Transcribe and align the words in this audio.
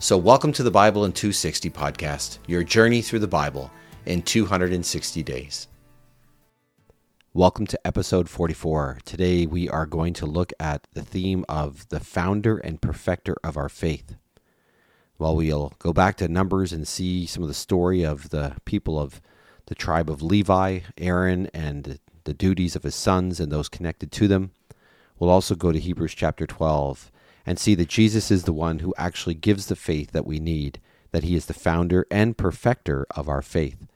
So, 0.00 0.18
welcome 0.18 0.52
to 0.54 0.62
the 0.62 0.70
Bible 0.70 1.04
in 1.04 1.12
260 1.12 1.70
podcast, 1.70 2.38
your 2.46 2.64
journey 2.64 3.00
through 3.00 3.20
the 3.20 3.28
Bible 3.28 3.70
in 4.04 4.22
260 4.22 5.22
days. 5.22 5.68
Welcome 7.32 7.66
to 7.68 7.86
episode 7.86 8.28
44. 8.28 8.98
Today 9.04 9.46
we 9.46 9.68
are 9.68 9.86
going 9.86 10.12
to 10.14 10.26
look 10.26 10.52
at 10.60 10.86
the 10.92 11.02
theme 11.02 11.44
of 11.48 11.88
the 11.88 12.00
founder 12.00 12.58
and 12.58 12.82
perfecter 12.82 13.36
of 13.42 13.56
our 13.56 13.68
faith. 13.68 14.16
While 15.16 15.36
we'll 15.36 15.72
go 15.78 15.92
back 15.92 16.16
to 16.16 16.28
Numbers 16.28 16.72
and 16.72 16.86
see 16.86 17.24
some 17.24 17.42
of 17.42 17.48
the 17.48 17.54
story 17.54 18.02
of 18.02 18.30
the 18.30 18.56
people 18.64 18.98
of 18.98 19.22
the 19.66 19.76
tribe 19.76 20.10
of 20.10 20.22
Levi, 20.22 20.80
Aaron, 20.98 21.48
and 21.54 21.98
the 22.24 22.34
duties 22.34 22.76
of 22.76 22.82
his 22.82 22.96
sons 22.96 23.40
and 23.40 23.50
those 23.50 23.68
connected 23.68 24.12
to 24.12 24.28
them, 24.28 24.50
we'll 25.18 25.30
also 25.30 25.54
go 25.54 25.72
to 25.72 25.78
Hebrews 25.78 26.14
chapter 26.14 26.46
12 26.46 27.12
and 27.46 27.58
see 27.58 27.74
that 27.74 27.88
Jesus 27.88 28.30
is 28.30 28.44
the 28.44 28.52
one 28.52 28.80
who 28.80 28.94
actually 28.96 29.34
gives 29.34 29.66
the 29.66 29.76
faith 29.76 30.12
that 30.12 30.26
we 30.26 30.38
need, 30.38 30.80
that 31.12 31.24
he 31.24 31.34
is 31.34 31.46
the 31.46 31.54
founder 31.54 32.06
and 32.10 32.36
perfecter 32.36 33.06
of 33.10 33.28
our 33.28 33.42
faith. 33.42 33.86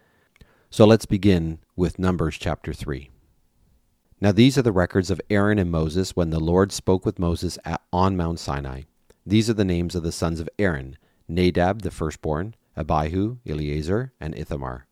So 0.71 0.85
let's 0.85 1.07
begin 1.07 1.61
with 1.77 1.99
Numbers 1.99 2.37
chapter 2.39 2.73
3. 2.73 3.11
Now 4.21 4.33
these 4.33 4.59
are 4.59 4.63
the 4.63 4.73
records 4.73 5.11
of 5.11 5.21
Aaron 5.31 5.59
and 5.59 5.71
Moses 5.71 6.17
when 6.17 6.31
the 6.31 6.41
Lord 6.41 6.73
spoke 6.73 7.07
with 7.07 7.19
Moses 7.19 7.59
at, 7.65 7.81
on 7.93 8.17
Mount 8.17 8.41
Sinai. 8.41 8.83
These 9.25 9.49
are 9.49 9.55
the 9.55 9.65
names 9.65 9.95
of 9.95 10.03
the 10.03 10.13
sons 10.13 10.41
of 10.41 10.49
Aaron 10.59 10.97
Nadab 11.29 11.83
the 11.83 11.91
firstborn, 11.91 12.55
Abihu, 12.77 13.37
Eleazar, 13.47 14.13
and 14.19 14.35
Ithamar. 14.37 14.87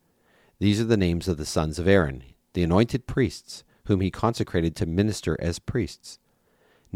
These 0.59 0.79
are 0.79 0.85
the 0.85 0.97
names 0.97 1.27
of 1.27 1.37
the 1.37 1.45
sons 1.45 1.79
of 1.79 1.87
Aaron, 1.87 2.23
the 2.53 2.63
anointed 2.63 3.07
priests, 3.07 3.63
whom 3.85 4.01
he 4.01 4.11
consecrated 4.11 4.75
to 4.75 4.85
minister 4.85 5.35
as 5.39 5.57
priests. 5.59 6.19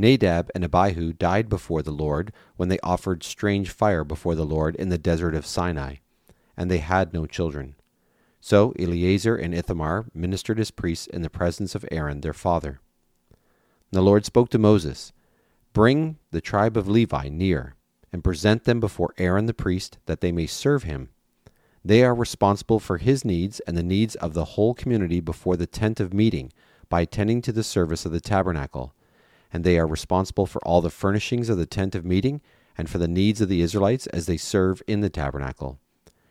Nadab 0.01 0.49
and 0.55 0.63
Abihu 0.65 1.13
died 1.13 1.47
before 1.47 1.83
the 1.83 1.91
Lord 1.91 2.33
when 2.57 2.69
they 2.69 2.79
offered 2.81 3.23
strange 3.23 3.69
fire 3.69 4.03
before 4.03 4.33
the 4.33 4.45
Lord 4.45 4.75
in 4.75 4.89
the 4.89 4.97
desert 4.97 5.35
of 5.35 5.45
Sinai, 5.45 5.97
and 6.57 6.71
they 6.71 6.79
had 6.79 7.13
no 7.13 7.27
children. 7.27 7.75
So 8.39 8.73
Eleazar 8.79 9.35
and 9.35 9.53
Ithamar 9.53 10.07
ministered 10.15 10.59
as 10.59 10.71
priests 10.71 11.05
in 11.05 11.21
the 11.21 11.29
presence 11.29 11.75
of 11.75 11.85
Aaron 11.91 12.21
their 12.21 12.33
father. 12.33 12.79
The 13.91 14.01
Lord 14.01 14.25
spoke 14.25 14.49
to 14.49 14.57
Moses 14.57 15.13
Bring 15.71 16.17
the 16.31 16.41
tribe 16.41 16.75
of 16.75 16.87
Levi 16.89 17.29
near, 17.29 17.75
and 18.11 18.23
present 18.23 18.63
them 18.63 18.79
before 18.79 19.13
Aaron 19.19 19.45
the 19.45 19.53
priest, 19.53 19.99
that 20.07 20.19
they 20.19 20.31
may 20.31 20.47
serve 20.47 20.81
him. 20.81 21.09
They 21.85 22.03
are 22.03 22.15
responsible 22.15 22.79
for 22.79 22.97
his 22.97 23.23
needs 23.23 23.59
and 23.61 23.77
the 23.77 23.83
needs 23.83 24.15
of 24.15 24.33
the 24.33 24.45
whole 24.45 24.73
community 24.73 25.19
before 25.19 25.57
the 25.57 25.67
tent 25.67 25.99
of 25.99 26.11
meeting 26.11 26.51
by 26.89 27.01
attending 27.01 27.43
to 27.43 27.51
the 27.51 27.63
service 27.63 28.03
of 28.03 28.11
the 28.11 28.19
tabernacle 28.19 28.95
and 29.53 29.63
they 29.63 29.77
are 29.77 29.87
responsible 29.87 30.45
for 30.45 30.61
all 30.65 30.81
the 30.81 30.89
furnishings 30.89 31.49
of 31.49 31.57
the 31.57 31.65
tent 31.65 31.95
of 31.95 32.05
meeting 32.05 32.41
and 32.77 32.89
for 32.89 32.97
the 32.97 33.07
needs 33.07 33.41
of 33.41 33.49
the 33.49 33.61
Israelites 33.61 34.07
as 34.07 34.25
they 34.25 34.37
serve 34.37 34.81
in 34.87 35.01
the 35.01 35.09
tabernacle. 35.09 35.79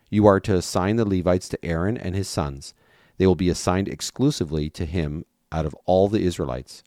You 0.08 0.26
are 0.26 0.40
to 0.40 0.56
assign 0.56 0.96
the 0.96 1.08
Levites 1.08 1.48
to 1.50 1.64
Aaron 1.64 1.96
and 1.96 2.14
his 2.14 2.28
sons. 2.28 2.74
They 3.18 3.26
will 3.26 3.36
be 3.36 3.48
assigned 3.48 3.88
exclusively 3.88 4.68
to 4.70 4.84
him 4.84 5.24
out 5.52 5.66
of 5.66 5.74
all 5.86 6.08
the 6.08 6.22
Israelites. 6.22 6.82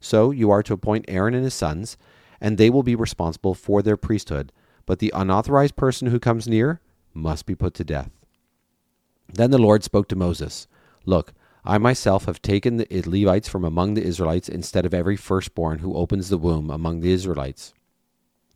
So 0.00 0.30
you 0.30 0.50
are 0.50 0.62
to 0.62 0.74
appoint 0.74 1.06
Aaron 1.08 1.34
and 1.34 1.44
his 1.44 1.54
sons, 1.54 1.96
and 2.40 2.56
they 2.56 2.70
will 2.70 2.82
be 2.82 2.94
responsible 2.94 3.54
for 3.54 3.82
their 3.82 3.96
priesthood, 3.96 4.52
but 4.86 4.98
the 4.98 5.12
unauthorized 5.14 5.76
person 5.76 6.08
who 6.08 6.18
comes 6.18 6.48
near 6.48 6.80
must 7.12 7.46
be 7.46 7.54
put 7.54 7.74
to 7.74 7.84
death. 7.84 8.10
Then 9.32 9.50
the 9.50 9.58
Lord 9.58 9.84
spoke 9.84 10.08
to 10.08 10.16
Moses 10.16 10.66
Look, 11.06 11.32
I 11.64 11.78
myself 11.78 12.24
have 12.24 12.40
taken 12.40 12.76
the 12.76 12.86
Levites 13.06 13.48
from 13.48 13.64
among 13.64 13.94
the 13.94 14.02
Israelites 14.02 14.48
instead 14.48 14.86
of 14.86 14.94
every 14.94 15.16
firstborn 15.16 15.80
who 15.80 15.94
opens 15.94 16.28
the 16.28 16.38
womb 16.38 16.70
among 16.70 17.00
the 17.00 17.12
Israelites. 17.12 17.74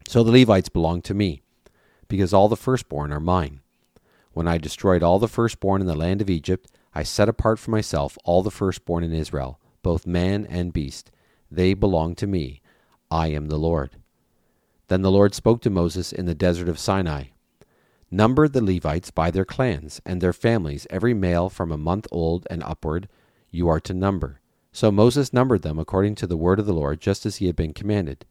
So 0.09 0.23
the 0.23 0.33
Levites 0.33 0.69
belong 0.69 1.03
to 1.03 1.15
me, 1.15 1.43
because 2.09 2.33
all 2.33 2.49
the 2.49 2.57
firstborn 2.57 3.13
are 3.13 3.21
mine. 3.21 3.61
When 4.33 4.49
I 4.49 4.59
destroyed 4.59 5.03
all 5.03 5.19
the 5.19 5.29
firstborn 5.29 5.81
in 5.81 5.87
the 5.87 5.95
land 5.95 6.21
of 6.21 6.31
Egypt, 6.31 6.71
I 6.95 7.03
set 7.03 7.29
apart 7.29 7.59
for 7.59 7.71
myself 7.71 8.17
all 8.25 8.43
the 8.43 8.51
firstborn 8.51 9.05
in 9.05 9.13
Israel, 9.13 9.61
both 9.83 10.07
man 10.07 10.47
and 10.49 10.73
beast. 10.73 11.11
They 11.51 11.75
belong 11.75 12.15
to 12.17 12.27
me. 12.27 12.63
I 13.11 13.29
am 13.29 13.49
the 13.49 13.59
Lord. 13.59 13.97
Then 14.89 15.03
the 15.03 15.11
Lord 15.11 15.35
spoke 15.35 15.61
to 15.63 15.71
Moses 15.71 16.13
in 16.13 16.27
the 16.27 16.35
desert 16.35 16.69
of 16.69 16.79
Sinai 16.79 17.25
Number 18.15 18.47
the 18.47 18.63
Levites 18.63 19.11
by 19.11 19.33
their 19.33 19.45
clans 19.45 20.01
and 20.07 20.21
their 20.21 20.33
families, 20.33 20.87
every 20.89 21.15
male 21.15 21.51
from 21.51 21.73
a 21.73 21.77
month 21.77 22.07
old 22.13 22.47
and 22.49 22.63
upward, 22.63 23.09
you 23.51 23.69
are 23.69 23.81
to 23.81 23.93
number. 23.93 24.41
So 24.71 24.93
Moses 24.93 25.33
numbered 25.33 25.63
them 25.63 25.81
according 25.81 26.15
to 26.17 26.29
the 26.29 26.37
word 26.37 26.61
of 26.61 26.67
the 26.67 26.73
Lord, 26.73 27.01
just 27.01 27.27
as 27.27 27.39
he 27.39 27.47
had 27.47 27.57
been 27.57 27.73
commanded. 27.75 28.25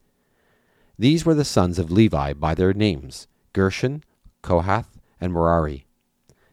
These 0.98 1.26
were 1.26 1.34
the 1.34 1.44
sons 1.44 1.78
of 1.78 1.90
Levi 1.90 2.32
by 2.32 2.54
their 2.54 2.72
names 2.72 3.28
Gershon, 3.52 4.02
Kohath, 4.40 4.98
and 5.20 5.34
Merari. 5.34 5.86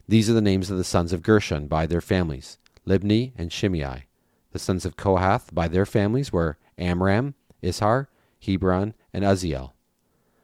These 0.10 0.30
are 0.30 0.34
the 0.34 0.42
names 0.42 0.70
of 0.70 0.78
the 0.78 0.84
sons 0.84 1.14
of 1.14 1.24
Gershon 1.24 1.68
by 1.68 1.86
their 1.86 2.02
families 2.02 2.58
Libni 2.86 3.32
and 3.38 3.50
Shimei. 3.50 4.08
The 4.52 4.60
sons 4.60 4.86
of 4.86 4.98
Kohath 4.98 5.56
by 5.56 5.70
their 5.70 5.86
families 5.86 6.34
were 6.34 6.58
Amram, 6.78 7.36
Izhar, 7.64 8.08
Hebron, 8.46 8.94
and 9.14 9.24
Uzziel. 9.24 9.72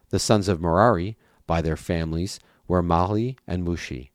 The 0.07 0.19
sons 0.19 0.47
of 0.47 0.61
Merari 0.61 1.17
by 1.45 1.61
their 1.61 1.75
families 1.75 2.39
were 2.67 2.83
Mahli 2.83 3.37
and 3.47 3.65
Mushi. 3.65 4.09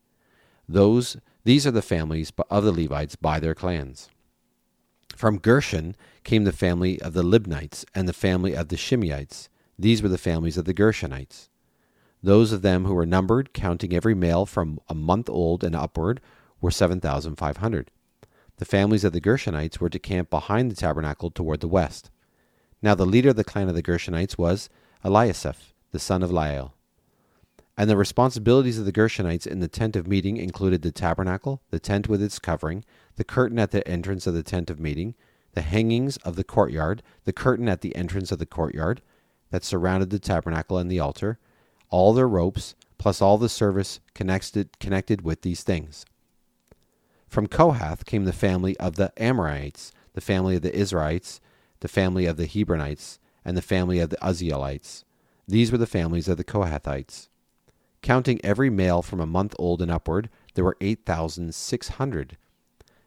Those, 0.68 1.16
these 1.44 1.66
are 1.66 1.72
the 1.72 1.82
families 1.82 2.32
of 2.50 2.64
the 2.64 2.72
Levites 2.72 3.16
by 3.16 3.40
their 3.40 3.54
clans. 3.54 4.08
From 5.16 5.38
Gershon 5.38 5.94
came 6.24 6.44
the 6.44 6.52
family 6.52 7.00
of 7.00 7.12
the 7.12 7.22
Libnites 7.22 7.84
and 7.94 8.08
the 8.08 8.12
family 8.12 8.54
of 8.54 8.68
the 8.68 8.76
Shimeites. 8.76 9.48
These 9.78 10.02
were 10.02 10.08
the 10.08 10.18
families 10.18 10.56
of 10.56 10.64
the 10.64 10.74
Gershonites. 10.74 11.48
Those 12.22 12.52
of 12.52 12.62
them 12.62 12.84
who 12.84 12.94
were 12.94 13.06
numbered, 13.06 13.52
counting 13.52 13.92
every 13.92 14.14
male 14.14 14.46
from 14.46 14.80
a 14.88 14.94
month 14.94 15.28
old 15.28 15.64
and 15.64 15.74
upward, 15.74 16.20
were 16.60 16.70
7,500. 16.70 17.90
The 18.58 18.64
families 18.64 19.02
of 19.02 19.12
the 19.12 19.20
Gershonites 19.20 19.78
were 19.78 19.88
to 19.88 19.98
camp 19.98 20.30
behind 20.30 20.70
the 20.70 20.76
tabernacle 20.76 21.30
toward 21.30 21.60
the 21.60 21.68
west. 21.68 22.10
Now 22.80 22.94
the 22.94 23.06
leader 23.06 23.30
of 23.30 23.36
the 23.36 23.44
clan 23.44 23.68
of 23.68 23.74
the 23.74 23.82
Gershonites 23.82 24.38
was 24.38 24.68
Eliasaph, 25.04 25.72
the 25.90 25.98
son 25.98 26.22
of 26.22 26.30
Lael. 26.30 26.74
And 27.76 27.88
the 27.88 27.96
responsibilities 27.96 28.78
of 28.78 28.84
the 28.84 28.92
Gershonites 28.92 29.46
in 29.46 29.60
the 29.60 29.68
tent 29.68 29.96
of 29.96 30.06
meeting 30.06 30.36
included 30.36 30.82
the 30.82 30.92
tabernacle, 30.92 31.62
the 31.70 31.80
tent 31.80 32.08
with 32.08 32.22
its 32.22 32.38
covering, 32.38 32.84
the 33.16 33.24
curtain 33.24 33.58
at 33.58 33.70
the 33.70 33.86
entrance 33.88 34.26
of 34.26 34.34
the 34.34 34.42
tent 34.42 34.68
of 34.68 34.78
meeting, 34.78 35.14
the 35.54 35.62
hangings 35.62 36.16
of 36.18 36.36
the 36.36 36.44
courtyard, 36.44 37.02
the 37.24 37.32
curtain 37.32 37.68
at 37.68 37.80
the 37.80 37.94
entrance 37.96 38.30
of 38.30 38.38
the 38.38 38.46
courtyard 38.46 39.00
that 39.50 39.64
surrounded 39.64 40.10
the 40.10 40.18
tabernacle 40.18 40.78
and 40.78 40.90
the 40.90 41.00
altar, 41.00 41.38
all 41.90 42.12
their 42.12 42.28
ropes, 42.28 42.74
plus 42.98 43.20
all 43.20 43.38
the 43.38 43.48
service 43.48 44.00
connected, 44.14 44.78
connected 44.78 45.22
with 45.22 45.42
these 45.42 45.62
things. 45.62 46.04
From 47.28 47.46
Kohath 47.46 48.04
came 48.04 48.24
the 48.24 48.32
family 48.32 48.76
of 48.78 48.96
the 48.96 49.12
Amramites, 49.16 49.92
the 50.12 50.20
family 50.20 50.56
of 50.56 50.62
the 50.62 50.70
Izharites, 50.70 51.40
the 51.80 51.88
family 51.88 52.26
of 52.26 52.36
the 52.36 52.46
Hebronites, 52.46 53.18
and 53.44 53.56
the 53.56 53.62
family 53.62 53.98
of 53.98 54.10
the 54.10 54.18
Uzzielites. 54.18 55.04
These 55.48 55.72
were 55.72 55.78
the 55.78 55.86
families 55.86 56.28
of 56.28 56.36
the 56.36 56.44
Kohathites. 56.44 57.28
Counting 58.02 58.44
every 58.44 58.68
male 58.68 59.00
from 59.00 59.20
a 59.20 59.26
month 59.26 59.54
old 59.58 59.80
and 59.80 59.90
upward, 59.90 60.28
there 60.54 60.64
were 60.64 60.76
8,600. 60.80 62.36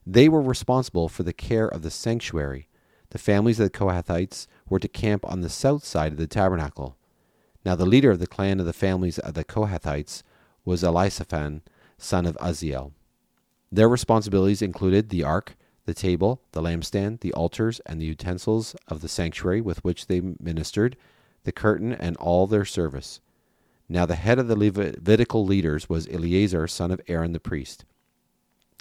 They 0.07 0.29
were 0.29 0.41
responsible 0.41 1.09
for 1.09 1.23
the 1.23 1.33
care 1.33 1.67
of 1.67 1.81
the 1.81 1.91
sanctuary. 1.91 2.69
The 3.09 3.17
families 3.17 3.59
of 3.59 3.71
the 3.71 3.77
Kohathites 3.77 4.47
were 4.69 4.79
to 4.79 4.87
camp 4.87 5.25
on 5.27 5.41
the 5.41 5.49
south 5.49 5.83
side 5.83 6.13
of 6.13 6.17
the 6.17 6.27
tabernacle. 6.27 6.95
Now 7.65 7.75
the 7.75 7.85
leader 7.85 8.11
of 8.11 8.19
the 8.19 8.27
clan 8.27 8.59
of 8.59 8.65
the 8.65 8.73
families 8.73 9.19
of 9.19 9.33
the 9.33 9.43
Kohathites 9.43 10.23
was 10.63 10.83
Elisaphan, 10.83 11.61
son 11.97 12.25
of 12.25 12.37
Uzziel. 12.37 12.93
Their 13.71 13.89
responsibilities 13.89 14.61
included 14.61 15.09
the 15.09 15.23
ark, 15.23 15.57
the 15.85 15.93
table, 15.93 16.41
the 16.53 16.61
lampstand, 16.61 17.19
the 17.19 17.33
altars, 17.33 17.81
and 17.85 17.99
the 17.99 18.05
utensils 18.05 18.75
of 18.87 19.01
the 19.01 19.07
sanctuary 19.07 19.61
with 19.61 19.83
which 19.83 20.07
they 20.07 20.21
ministered, 20.21 20.95
the 21.43 21.51
curtain, 21.51 21.91
and 21.91 22.15
all 22.17 22.47
their 22.47 22.65
service. 22.65 23.19
Now 23.87 24.05
the 24.05 24.15
head 24.15 24.39
of 24.39 24.47
the 24.47 24.55
Levitical 24.55 25.45
leaders 25.45 25.87
was 25.87 26.07
Eleazar, 26.07 26.67
son 26.67 26.91
of 26.91 27.01
Aaron 27.07 27.33
the 27.33 27.39
priest. 27.39 27.85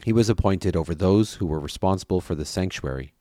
He 0.02 0.12
was 0.12 0.28
appointed 0.28 0.76
over 0.76 0.94
those 0.94 1.34
who 1.34 1.46
were 1.46 1.60
responsible 1.60 2.20
for 2.20 2.34
the 2.34 2.44
sanctuary. 2.44 3.14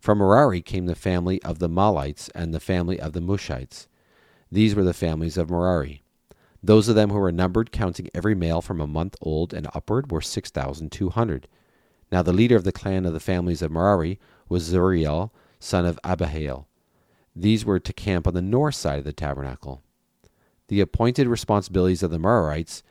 From 0.00 0.18
Merari 0.18 0.60
came 0.60 0.86
the 0.86 0.94
family 0.94 1.42
of 1.42 1.58
the 1.58 1.68
Mahlites 1.68 2.30
and 2.34 2.52
the 2.52 2.60
family 2.60 3.00
of 3.00 3.12
the 3.12 3.20
Mushites. 3.20 3.88
These 4.52 4.74
were 4.74 4.84
the 4.84 4.94
families 4.94 5.36
of 5.36 5.50
Merari. 5.50 6.02
Those 6.62 6.88
of 6.88 6.94
them 6.94 7.10
who 7.10 7.18
were 7.18 7.32
numbered, 7.32 7.72
counting 7.72 8.08
every 8.14 8.34
male 8.34 8.60
from 8.60 8.80
a 8.80 8.86
month 8.86 9.16
old 9.20 9.52
and 9.54 9.66
upward, 9.74 10.10
were 10.10 10.20
6,200. 10.20 11.48
Now 12.12 12.22
the 12.22 12.32
leader 12.32 12.56
of 12.56 12.64
the 12.64 12.72
clan 12.72 13.04
of 13.06 13.12
the 13.12 13.20
families 13.20 13.62
of 13.62 13.70
Merari 13.72 14.18
was 14.48 14.70
Zuriel, 14.70 15.30
son 15.58 15.84
of 15.86 15.98
Abihail. 16.04 16.68
These 17.34 17.64
were 17.64 17.80
to 17.80 17.92
camp 17.92 18.26
on 18.26 18.34
the 18.34 18.42
north 18.42 18.74
side 18.74 18.98
of 18.98 19.04
the 19.04 19.12
tabernacle. 19.12 19.82
The 20.68 20.80
appointed 20.80 21.28
responsibilities 21.28 22.02
of 22.02 22.10
the 22.10 22.18
Merarites 22.18 22.82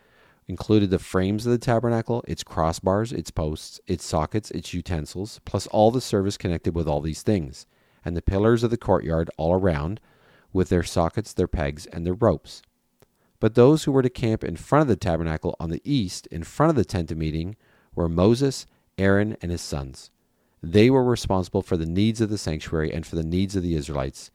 included 0.47 0.89
the 0.89 0.99
frames 0.99 1.45
of 1.45 1.51
the 1.51 1.57
tabernacle, 1.57 2.23
its 2.27 2.43
crossbars, 2.43 3.11
its 3.11 3.31
posts, 3.31 3.79
its 3.87 4.05
sockets, 4.05 4.51
its 4.51 4.73
utensils, 4.73 5.41
plus 5.43 5.67
all 5.67 5.91
the 5.91 6.01
service 6.01 6.37
connected 6.37 6.75
with 6.75 6.87
all 6.87 7.01
these 7.01 7.21
things, 7.21 7.65
and 8.03 8.15
the 8.15 8.21
pillars 8.21 8.63
of 8.63 8.69
the 8.71 8.77
courtyard 8.77 9.29
all 9.37 9.53
around, 9.53 9.99
with 10.53 10.69
their 10.69 10.83
sockets, 10.83 11.33
their 11.33 11.47
pegs, 11.47 11.85
and 11.87 12.05
their 12.05 12.13
ropes. 12.13 12.61
But 13.39 13.55
those 13.55 13.83
who 13.83 13.91
were 13.91 14.03
to 14.03 14.09
camp 14.09 14.43
in 14.43 14.55
front 14.55 14.83
of 14.83 14.87
the 14.87 14.95
tabernacle 14.95 15.55
on 15.59 15.69
the 15.69 15.81
east, 15.83 16.27
in 16.27 16.43
front 16.43 16.69
of 16.69 16.75
the 16.75 16.85
tent 16.85 17.11
of 17.11 17.17
meeting, 17.17 17.57
were 17.93 18.07
Moses, 18.07 18.67
Aaron, 18.97 19.35
and 19.41 19.51
his 19.51 19.61
sons. 19.61 20.11
They 20.63 20.89
were 20.89 21.03
responsible 21.03 21.61
for 21.61 21.75
the 21.75 21.85
needs 21.85 22.21
of 22.21 22.29
the 22.29 22.37
sanctuary 22.37 22.93
and 22.93 23.05
for 23.05 23.15
the 23.15 23.23
needs 23.23 23.55
of 23.55 23.63
the 23.63 23.75
Israelites. 23.75 24.31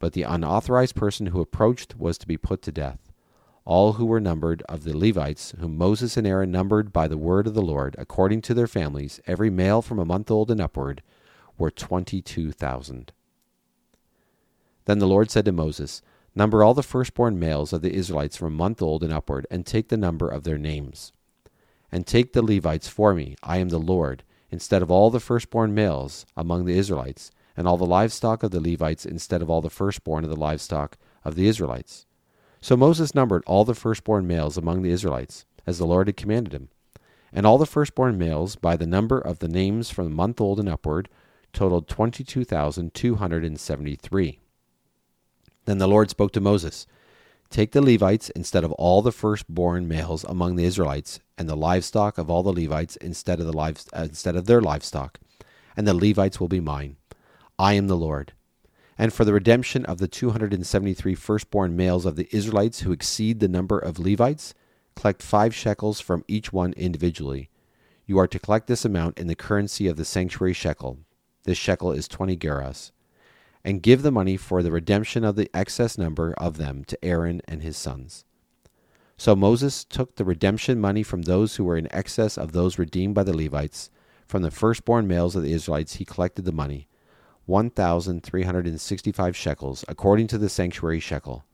But 0.00 0.14
the 0.14 0.24
unauthorized 0.24 0.96
person 0.96 1.26
who 1.26 1.40
approached 1.40 1.96
was 1.96 2.18
to 2.18 2.26
be 2.26 2.36
put 2.36 2.62
to 2.62 2.72
death. 2.72 3.12
All 3.64 3.92
who 3.92 4.06
were 4.06 4.18
numbered 4.18 4.62
of 4.68 4.82
the 4.82 4.96
Levites, 4.96 5.54
whom 5.60 5.78
Moses 5.78 6.16
and 6.16 6.26
Aaron 6.26 6.50
numbered 6.50 6.92
by 6.92 7.06
the 7.06 7.18
word 7.18 7.46
of 7.46 7.54
the 7.54 7.62
Lord, 7.62 7.94
according 7.98 8.40
to 8.42 8.54
their 8.54 8.66
families, 8.66 9.20
every 9.26 9.50
male 9.50 9.82
from 9.82 10.00
a 10.00 10.04
month 10.04 10.30
old 10.30 10.50
and 10.50 10.60
upward, 10.60 11.02
were 11.56 11.70
twenty 11.70 12.20
two 12.20 12.50
thousand. 12.50 13.12
Then 14.86 14.98
the 14.98 15.06
Lord 15.06 15.30
said 15.30 15.44
to 15.44 15.52
Moses, 15.52 16.02
Number 16.34 16.64
all 16.64 16.74
the 16.74 16.82
firstborn 16.82 17.38
males 17.38 17.72
of 17.72 17.82
the 17.82 17.92
Israelites 17.92 18.36
from 18.36 18.54
a 18.54 18.56
month 18.56 18.80
old 18.80 19.04
and 19.04 19.12
upward, 19.12 19.46
and 19.50 19.66
take 19.66 19.88
the 19.88 19.96
number 19.96 20.28
of 20.28 20.44
their 20.44 20.58
names. 20.58 21.12
And 21.92 22.06
take 22.06 22.32
the 22.32 22.42
Levites 22.42 22.88
for 22.88 23.14
me, 23.14 23.36
I 23.42 23.58
am 23.58 23.68
the 23.68 23.78
Lord, 23.78 24.22
instead 24.50 24.80
of 24.80 24.90
all 24.90 25.10
the 25.10 25.20
firstborn 25.20 25.74
males 25.74 26.24
among 26.36 26.64
the 26.64 26.78
Israelites, 26.78 27.30
and 27.60 27.68
all 27.68 27.76
the 27.76 27.84
livestock 27.84 28.42
of 28.42 28.52
the 28.52 28.58
Levites 28.58 29.04
instead 29.04 29.42
of 29.42 29.50
all 29.50 29.60
the 29.60 29.68
firstborn 29.68 30.24
of 30.24 30.30
the 30.30 30.36
livestock 30.36 30.96
of 31.26 31.34
the 31.34 31.46
Israelites. 31.46 32.06
So 32.62 32.74
Moses 32.74 33.14
numbered 33.14 33.44
all 33.46 33.66
the 33.66 33.74
firstborn 33.74 34.26
males 34.26 34.56
among 34.56 34.80
the 34.80 34.88
Israelites, 34.90 35.44
as 35.66 35.76
the 35.76 35.84
Lord 35.86 36.06
had 36.06 36.16
commanded 36.16 36.54
him. 36.54 36.70
And 37.30 37.44
all 37.46 37.58
the 37.58 37.66
firstborn 37.66 38.16
males, 38.16 38.56
by 38.56 38.78
the 38.78 38.86
number 38.86 39.18
of 39.18 39.40
the 39.40 39.48
names 39.48 39.90
from 39.90 40.06
the 40.06 40.14
month 40.14 40.40
old 40.40 40.58
and 40.58 40.70
upward, 40.70 41.10
totaled 41.52 41.86
twenty 41.86 42.24
two 42.24 42.44
thousand 42.44 42.94
two 42.94 43.16
hundred 43.16 43.44
and 43.44 43.60
seventy 43.60 43.94
three. 43.94 44.40
Then 45.66 45.76
the 45.76 45.86
Lord 45.86 46.08
spoke 46.08 46.32
to 46.32 46.40
Moses 46.40 46.86
Take 47.50 47.72
the 47.72 47.82
Levites 47.82 48.30
instead 48.30 48.64
of 48.64 48.72
all 48.72 49.02
the 49.02 49.12
firstborn 49.12 49.86
males 49.86 50.24
among 50.24 50.56
the 50.56 50.64
Israelites, 50.64 51.20
and 51.36 51.46
the 51.46 51.56
livestock 51.56 52.16
of 52.16 52.30
all 52.30 52.42
the 52.42 52.54
Levites 52.54 52.96
instead 52.96 53.38
of 53.38 53.44
the 53.44 53.52
live, 53.52 53.84
uh, 53.92 54.06
instead 54.08 54.34
of 54.34 54.46
their 54.46 54.62
livestock, 54.62 55.20
and 55.76 55.86
the 55.86 55.92
Levites 55.92 56.40
will 56.40 56.48
be 56.48 56.60
mine. 56.60 56.96
I 57.60 57.74
am 57.74 57.88
the 57.88 57.96
Lord. 57.96 58.32
And 58.96 59.12
for 59.12 59.26
the 59.26 59.34
redemption 59.34 59.84
of 59.84 59.98
the 59.98 60.08
273 60.08 61.14
firstborn 61.14 61.76
males 61.76 62.06
of 62.06 62.16
the 62.16 62.26
Israelites 62.34 62.80
who 62.80 62.90
exceed 62.90 63.38
the 63.38 63.48
number 63.48 63.78
of 63.78 63.98
Levites, 63.98 64.54
collect 64.96 65.22
five 65.22 65.54
shekels 65.54 66.00
from 66.00 66.24
each 66.26 66.54
one 66.54 66.72
individually. 66.72 67.50
You 68.06 68.16
are 68.18 68.26
to 68.28 68.38
collect 68.38 68.66
this 68.66 68.86
amount 68.86 69.18
in 69.18 69.26
the 69.26 69.34
currency 69.34 69.88
of 69.88 69.98
the 69.98 70.06
sanctuary 70.06 70.54
shekel. 70.54 71.00
This 71.44 71.58
shekel 71.58 71.92
is 71.92 72.08
20 72.08 72.34
gerahs 72.38 72.92
and 73.62 73.82
give 73.82 74.00
the 74.00 74.10
money 74.10 74.38
for 74.38 74.62
the 74.62 74.72
redemption 74.72 75.22
of 75.22 75.36
the 75.36 75.50
excess 75.54 75.98
number 75.98 76.32
of 76.38 76.56
them 76.56 76.82
to 76.84 77.04
Aaron 77.04 77.42
and 77.46 77.60
his 77.60 77.76
sons. 77.76 78.24
So 79.18 79.36
Moses 79.36 79.84
took 79.84 80.16
the 80.16 80.24
redemption 80.24 80.80
money 80.80 81.02
from 81.02 81.22
those 81.22 81.56
who 81.56 81.64
were 81.64 81.76
in 81.76 81.94
excess 81.94 82.38
of 82.38 82.52
those 82.52 82.78
redeemed 82.78 83.14
by 83.14 83.24
the 83.24 83.36
Levites. 83.36 83.90
From 84.26 84.40
the 84.40 84.50
firstborn 84.50 85.06
males 85.06 85.36
of 85.36 85.42
the 85.42 85.52
Israelites, 85.52 85.96
he 85.96 86.06
collected 86.06 86.46
the 86.46 86.52
money, 86.52 86.88
1,365 87.50 89.36
shekels, 89.36 89.84
according 89.88 90.28
to 90.28 90.38
the 90.38 90.48
sanctuary 90.48 91.00
shekel. 91.00 91.44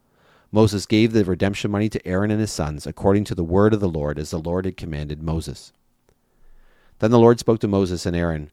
Moses 0.53 0.85
gave 0.85 1.13
the 1.13 1.25
redemption 1.25 1.71
money 1.71 1.89
to 1.89 2.07
Aaron 2.07 2.31
and 2.31 2.39
his 2.39 2.53
sons, 2.53 2.87
according 2.87 3.25
to 3.25 3.35
the 3.35 3.43
word 3.43 3.73
of 3.73 3.81
the 3.81 3.89
Lord, 3.89 4.19
as 4.19 4.31
the 4.31 4.39
Lord 4.39 4.67
had 4.67 4.77
commanded 4.77 5.23
Moses. 5.23 5.73
Then 6.99 7.11
the 7.11 7.19
Lord 7.19 7.39
spoke 7.41 7.61
to 7.61 7.69
Moses 7.69 8.05
and 8.05 8.15
Aaron 8.15 8.51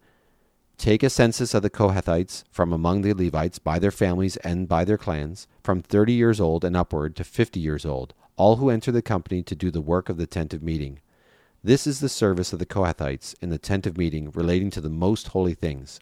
Take 0.78 1.04
a 1.04 1.10
census 1.10 1.54
of 1.54 1.62
the 1.62 1.70
Kohathites 1.70 2.46
from 2.50 2.74
among 2.74 3.02
the 3.02 3.14
Levites 3.14 3.60
by 3.60 3.78
their 3.78 3.92
families 3.92 4.38
and 4.38 4.68
by 4.68 4.86
their 4.86 4.98
clans, 4.98 5.48
from 5.62 5.82
thirty 5.82 6.14
years 6.14 6.40
old 6.40 6.64
and 6.64 6.76
upward 6.76 7.16
to 7.18 7.24
fifty 7.24 7.60
years 7.60 7.86
old, 7.86 8.14
all 8.38 8.56
who 8.56 8.70
enter 8.70 8.92
the 8.92 9.02
company 9.02 9.44
to 9.44 9.56
do 9.56 9.70
the 9.70 9.82
work 9.82 10.08
of 10.08 10.18
the 10.18 10.26
tent 10.26 10.54
of 10.54 10.64
meeting. 10.64 11.00
This 11.62 11.86
is 11.86 12.00
the 12.00 12.10
service 12.10 12.54
of 12.54 12.60
the 12.60 12.66
Kohathites 12.66 13.36
in 13.42 13.50
the 13.50 13.58
tent 13.58 13.86
of 13.86 13.98
meeting 13.98 14.32
relating 14.32 14.70
to 14.72 14.82
the 14.82 14.90
most 14.90 15.30
holy 15.30 15.54
things. 15.54 16.00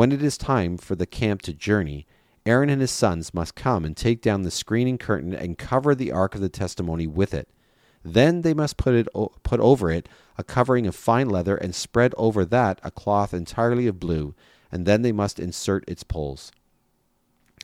When 0.00 0.12
it 0.12 0.22
is 0.22 0.38
time 0.38 0.78
for 0.78 0.94
the 0.94 1.04
camp 1.04 1.42
to 1.42 1.52
journey, 1.52 2.06
Aaron 2.46 2.70
and 2.70 2.80
his 2.80 2.90
sons 2.90 3.34
must 3.34 3.54
come 3.54 3.84
and 3.84 3.94
take 3.94 4.22
down 4.22 4.44
the 4.44 4.50
screening 4.50 4.96
curtain 4.96 5.34
and 5.34 5.58
cover 5.58 5.94
the 5.94 6.10
ark 6.10 6.34
of 6.34 6.40
the 6.40 6.48
testimony 6.48 7.06
with 7.06 7.34
it. 7.34 7.50
Then 8.02 8.40
they 8.40 8.54
must 8.54 8.78
put 8.78 8.94
it 8.94 9.08
put 9.42 9.60
over 9.60 9.90
it 9.90 10.08
a 10.38 10.42
covering 10.42 10.86
of 10.86 10.96
fine 10.96 11.28
leather 11.28 11.54
and 11.54 11.74
spread 11.74 12.14
over 12.16 12.46
that 12.46 12.80
a 12.82 12.90
cloth 12.90 13.34
entirely 13.34 13.86
of 13.86 14.00
blue, 14.00 14.34
and 14.72 14.86
then 14.86 15.02
they 15.02 15.12
must 15.12 15.38
insert 15.38 15.86
its 15.86 16.02
poles. 16.02 16.50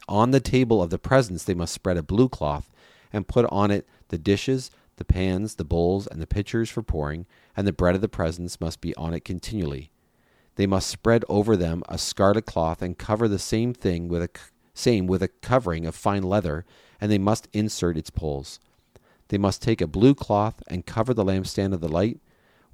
On 0.06 0.30
the 0.30 0.38
table 0.38 0.82
of 0.82 0.90
the 0.90 0.98
presence 0.98 1.42
they 1.42 1.54
must 1.54 1.72
spread 1.72 1.96
a 1.96 2.02
blue 2.02 2.28
cloth 2.28 2.70
and 3.14 3.26
put 3.26 3.46
on 3.46 3.70
it 3.70 3.88
the 4.08 4.18
dishes, 4.18 4.70
the 4.96 5.06
pans, 5.06 5.54
the 5.54 5.64
bowls, 5.64 6.06
and 6.06 6.20
the 6.20 6.26
pitchers 6.26 6.68
for 6.68 6.82
pouring, 6.82 7.24
and 7.56 7.66
the 7.66 7.72
bread 7.72 7.94
of 7.94 8.02
the 8.02 8.10
presence 8.10 8.60
must 8.60 8.82
be 8.82 8.94
on 8.96 9.14
it 9.14 9.24
continually. 9.24 9.90
They 10.56 10.66
must 10.66 10.88
spread 10.88 11.24
over 11.28 11.56
them 11.56 11.82
a 11.88 11.98
scarlet 11.98 12.46
cloth 12.46 12.82
and 12.82 12.98
cover 12.98 13.28
the 13.28 13.38
same 13.38 13.72
thing 13.72 14.08
with 14.08 14.22
a 14.22 14.30
same 14.74 15.06
with 15.06 15.22
a 15.22 15.28
covering 15.28 15.86
of 15.86 15.94
fine 15.94 16.22
leather, 16.22 16.66
and 17.00 17.10
they 17.10 17.18
must 17.18 17.48
insert 17.54 17.96
its 17.96 18.10
poles. 18.10 18.60
They 19.28 19.38
must 19.38 19.62
take 19.62 19.80
a 19.80 19.86
blue 19.86 20.14
cloth 20.14 20.62
and 20.68 20.84
cover 20.84 21.14
the 21.14 21.24
lampstand 21.24 21.72
of 21.72 21.80
the 21.80 21.88
light 21.88 22.20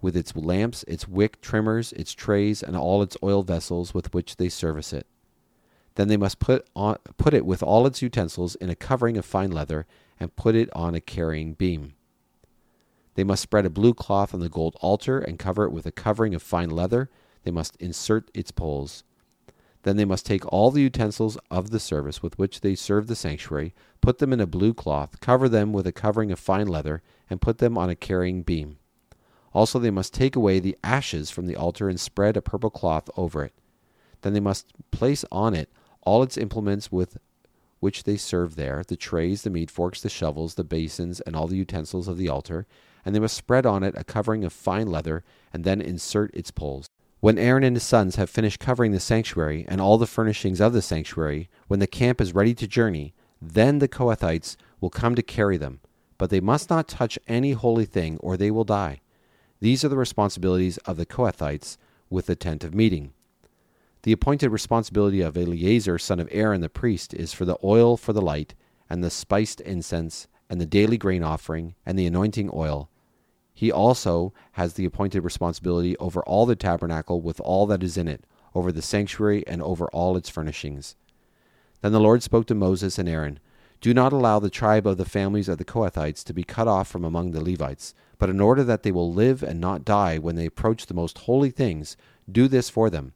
with 0.00 0.16
its 0.16 0.34
lamps, 0.34 0.84
its 0.88 1.06
wick 1.06 1.40
trimmers, 1.40 1.92
its 1.92 2.12
trays, 2.12 2.62
and 2.62 2.76
all 2.76 3.02
its 3.02 3.16
oil 3.22 3.42
vessels 3.42 3.94
with 3.94 4.12
which 4.12 4.36
they 4.36 4.48
service 4.48 4.92
it. 4.92 5.06
Then 5.94 6.08
they 6.08 6.16
must 6.16 6.40
put, 6.40 6.66
on, 6.74 6.96
put 7.18 7.34
it 7.34 7.46
with 7.46 7.62
all 7.62 7.86
its 7.86 8.02
utensils 8.02 8.56
in 8.56 8.68
a 8.68 8.74
covering 8.74 9.16
of 9.16 9.24
fine 9.24 9.52
leather 9.52 9.86
and 10.18 10.34
put 10.34 10.56
it 10.56 10.70
on 10.74 10.94
a 10.94 11.00
carrying 11.00 11.54
beam. 11.54 11.94
They 13.14 13.24
must 13.24 13.42
spread 13.42 13.66
a 13.66 13.70
blue 13.70 13.94
cloth 13.94 14.34
on 14.34 14.40
the 14.40 14.48
gold 14.48 14.76
altar 14.80 15.18
and 15.18 15.38
cover 15.38 15.64
it 15.64 15.72
with 15.72 15.86
a 15.86 15.92
covering 15.92 16.34
of 16.34 16.42
fine 16.42 16.70
leather. 16.70 17.10
They 17.44 17.50
must 17.50 17.76
insert 17.76 18.30
its 18.34 18.50
poles. 18.50 19.04
Then 19.82 19.96
they 19.96 20.04
must 20.04 20.24
take 20.24 20.50
all 20.52 20.70
the 20.70 20.82
utensils 20.82 21.36
of 21.50 21.70
the 21.70 21.80
service 21.80 22.22
with 22.22 22.38
which 22.38 22.60
they 22.60 22.74
serve 22.74 23.08
the 23.08 23.16
sanctuary, 23.16 23.74
put 24.00 24.18
them 24.18 24.32
in 24.32 24.40
a 24.40 24.46
blue 24.46 24.74
cloth, 24.74 25.20
cover 25.20 25.48
them 25.48 25.72
with 25.72 25.86
a 25.86 25.92
covering 25.92 26.30
of 26.30 26.38
fine 26.38 26.68
leather, 26.68 27.02
and 27.28 27.40
put 27.40 27.58
them 27.58 27.76
on 27.76 27.90
a 27.90 27.96
carrying 27.96 28.42
beam. 28.42 28.78
Also, 29.52 29.78
they 29.78 29.90
must 29.90 30.14
take 30.14 30.36
away 30.36 30.60
the 30.60 30.78
ashes 30.82 31.30
from 31.30 31.46
the 31.46 31.56
altar 31.56 31.88
and 31.88 32.00
spread 32.00 32.36
a 32.36 32.42
purple 32.42 32.70
cloth 32.70 33.10
over 33.16 33.44
it. 33.44 33.52
Then 34.22 34.32
they 34.32 34.40
must 34.40 34.72
place 34.90 35.24
on 35.32 35.54
it 35.54 35.68
all 36.02 36.22
its 36.22 36.36
implements 36.36 36.90
with 36.90 37.18
which 37.80 38.04
they 38.04 38.16
serve 38.16 38.54
there 38.54 38.82
the 38.86 38.96
trays, 38.96 39.42
the 39.42 39.50
meat 39.50 39.70
forks, 39.70 40.00
the 40.00 40.08
shovels, 40.08 40.54
the 40.54 40.64
basins, 40.64 41.20
and 41.22 41.34
all 41.34 41.48
the 41.48 41.56
utensils 41.56 42.06
of 42.06 42.16
the 42.16 42.28
altar. 42.28 42.66
And 43.04 43.14
they 43.14 43.20
must 43.20 43.36
spread 43.36 43.66
on 43.66 43.82
it 43.82 43.94
a 43.96 44.04
covering 44.04 44.44
of 44.44 44.52
fine 44.52 44.86
leather, 44.86 45.24
and 45.52 45.64
then 45.64 45.80
insert 45.80 46.32
its 46.34 46.52
poles. 46.52 46.86
When 47.22 47.38
Aaron 47.38 47.62
and 47.62 47.76
his 47.76 47.84
sons 47.84 48.16
have 48.16 48.28
finished 48.28 48.58
covering 48.58 48.90
the 48.90 48.98
sanctuary 48.98 49.64
and 49.68 49.80
all 49.80 49.96
the 49.96 50.08
furnishings 50.08 50.60
of 50.60 50.72
the 50.72 50.82
sanctuary, 50.82 51.48
when 51.68 51.78
the 51.78 51.86
camp 51.86 52.20
is 52.20 52.34
ready 52.34 52.52
to 52.54 52.66
journey, 52.66 53.14
then 53.40 53.78
the 53.78 53.86
Kohathites 53.86 54.56
will 54.80 54.90
come 54.90 55.14
to 55.14 55.22
carry 55.22 55.56
them. 55.56 55.78
But 56.18 56.30
they 56.30 56.40
must 56.40 56.68
not 56.68 56.88
touch 56.88 57.20
any 57.28 57.52
holy 57.52 57.84
thing, 57.84 58.16
or 58.18 58.36
they 58.36 58.50
will 58.50 58.64
die. 58.64 59.02
These 59.60 59.84
are 59.84 59.88
the 59.88 59.96
responsibilities 59.96 60.78
of 60.78 60.96
the 60.96 61.06
Kohathites 61.06 61.76
with 62.10 62.26
the 62.26 62.34
tent 62.34 62.64
of 62.64 62.74
meeting. 62.74 63.12
The 64.02 64.10
appointed 64.10 64.48
responsibility 64.48 65.20
of 65.20 65.36
Eleazar, 65.36 66.00
son 66.00 66.18
of 66.18 66.28
Aaron 66.32 66.60
the 66.60 66.68
priest, 66.68 67.14
is 67.14 67.32
for 67.32 67.44
the 67.44 67.58
oil 67.62 67.96
for 67.96 68.12
the 68.12 68.20
light, 68.20 68.56
and 68.90 69.04
the 69.04 69.10
spiced 69.10 69.60
incense, 69.60 70.26
and 70.50 70.60
the 70.60 70.66
daily 70.66 70.98
grain 70.98 71.22
offering, 71.22 71.76
and 71.86 71.96
the 71.96 72.06
anointing 72.06 72.50
oil, 72.52 72.90
he 73.54 73.70
also 73.70 74.32
has 74.52 74.74
the 74.74 74.84
appointed 74.84 75.22
responsibility 75.22 75.96
over 75.98 76.22
all 76.22 76.46
the 76.46 76.56
tabernacle 76.56 77.20
with 77.20 77.40
all 77.40 77.66
that 77.66 77.82
is 77.82 77.96
in 77.96 78.08
it, 78.08 78.24
over 78.54 78.72
the 78.72 78.82
sanctuary, 78.82 79.46
and 79.46 79.62
over 79.62 79.86
all 79.88 80.16
its 80.16 80.28
furnishings. 80.28 80.96
Then 81.80 81.92
the 81.92 82.00
Lord 82.00 82.22
spoke 82.22 82.46
to 82.46 82.54
Moses 82.54 82.98
and 82.98 83.08
Aaron 83.08 83.40
Do 83.80 83.92
not 83.92 84.12
allow 84.12 84.38
the 84.38 84.50
tribe 84.50 84.86
of 84.86 84.96
the 84.96 85.04
families 85.04 85.48
of 85.48 85.58
the 85.58 85.64
Kohathites 85.64 86.24
to 86.24 86.32
be 86.32 86.44
cut 86.44 86.68
off 86.68 86.88
from 86.88 87.04
among 87.04 87.32
the 87.32 87.42
Levites, 87.42 87.94
but 88.18 88.30
in 88.30 88.40
order 88.40 88.64
that 88.64 88.82
they 88.82 88.92
will 88.92 89.12
live 89.12 89.42
and 89.42 89.60
not 89.60 89.84
die 89.84 90.18
when 90.18 90.36
they 90.36 90.46
approach 90.46 90.86
the 90.86 90.94
most 90.94 91.18
holy 91.18 91.50
things, 91.50 91.96
do 92.30 92.48
this 92.48 92.70
for 92.70 92.88
them. 92.88 93.12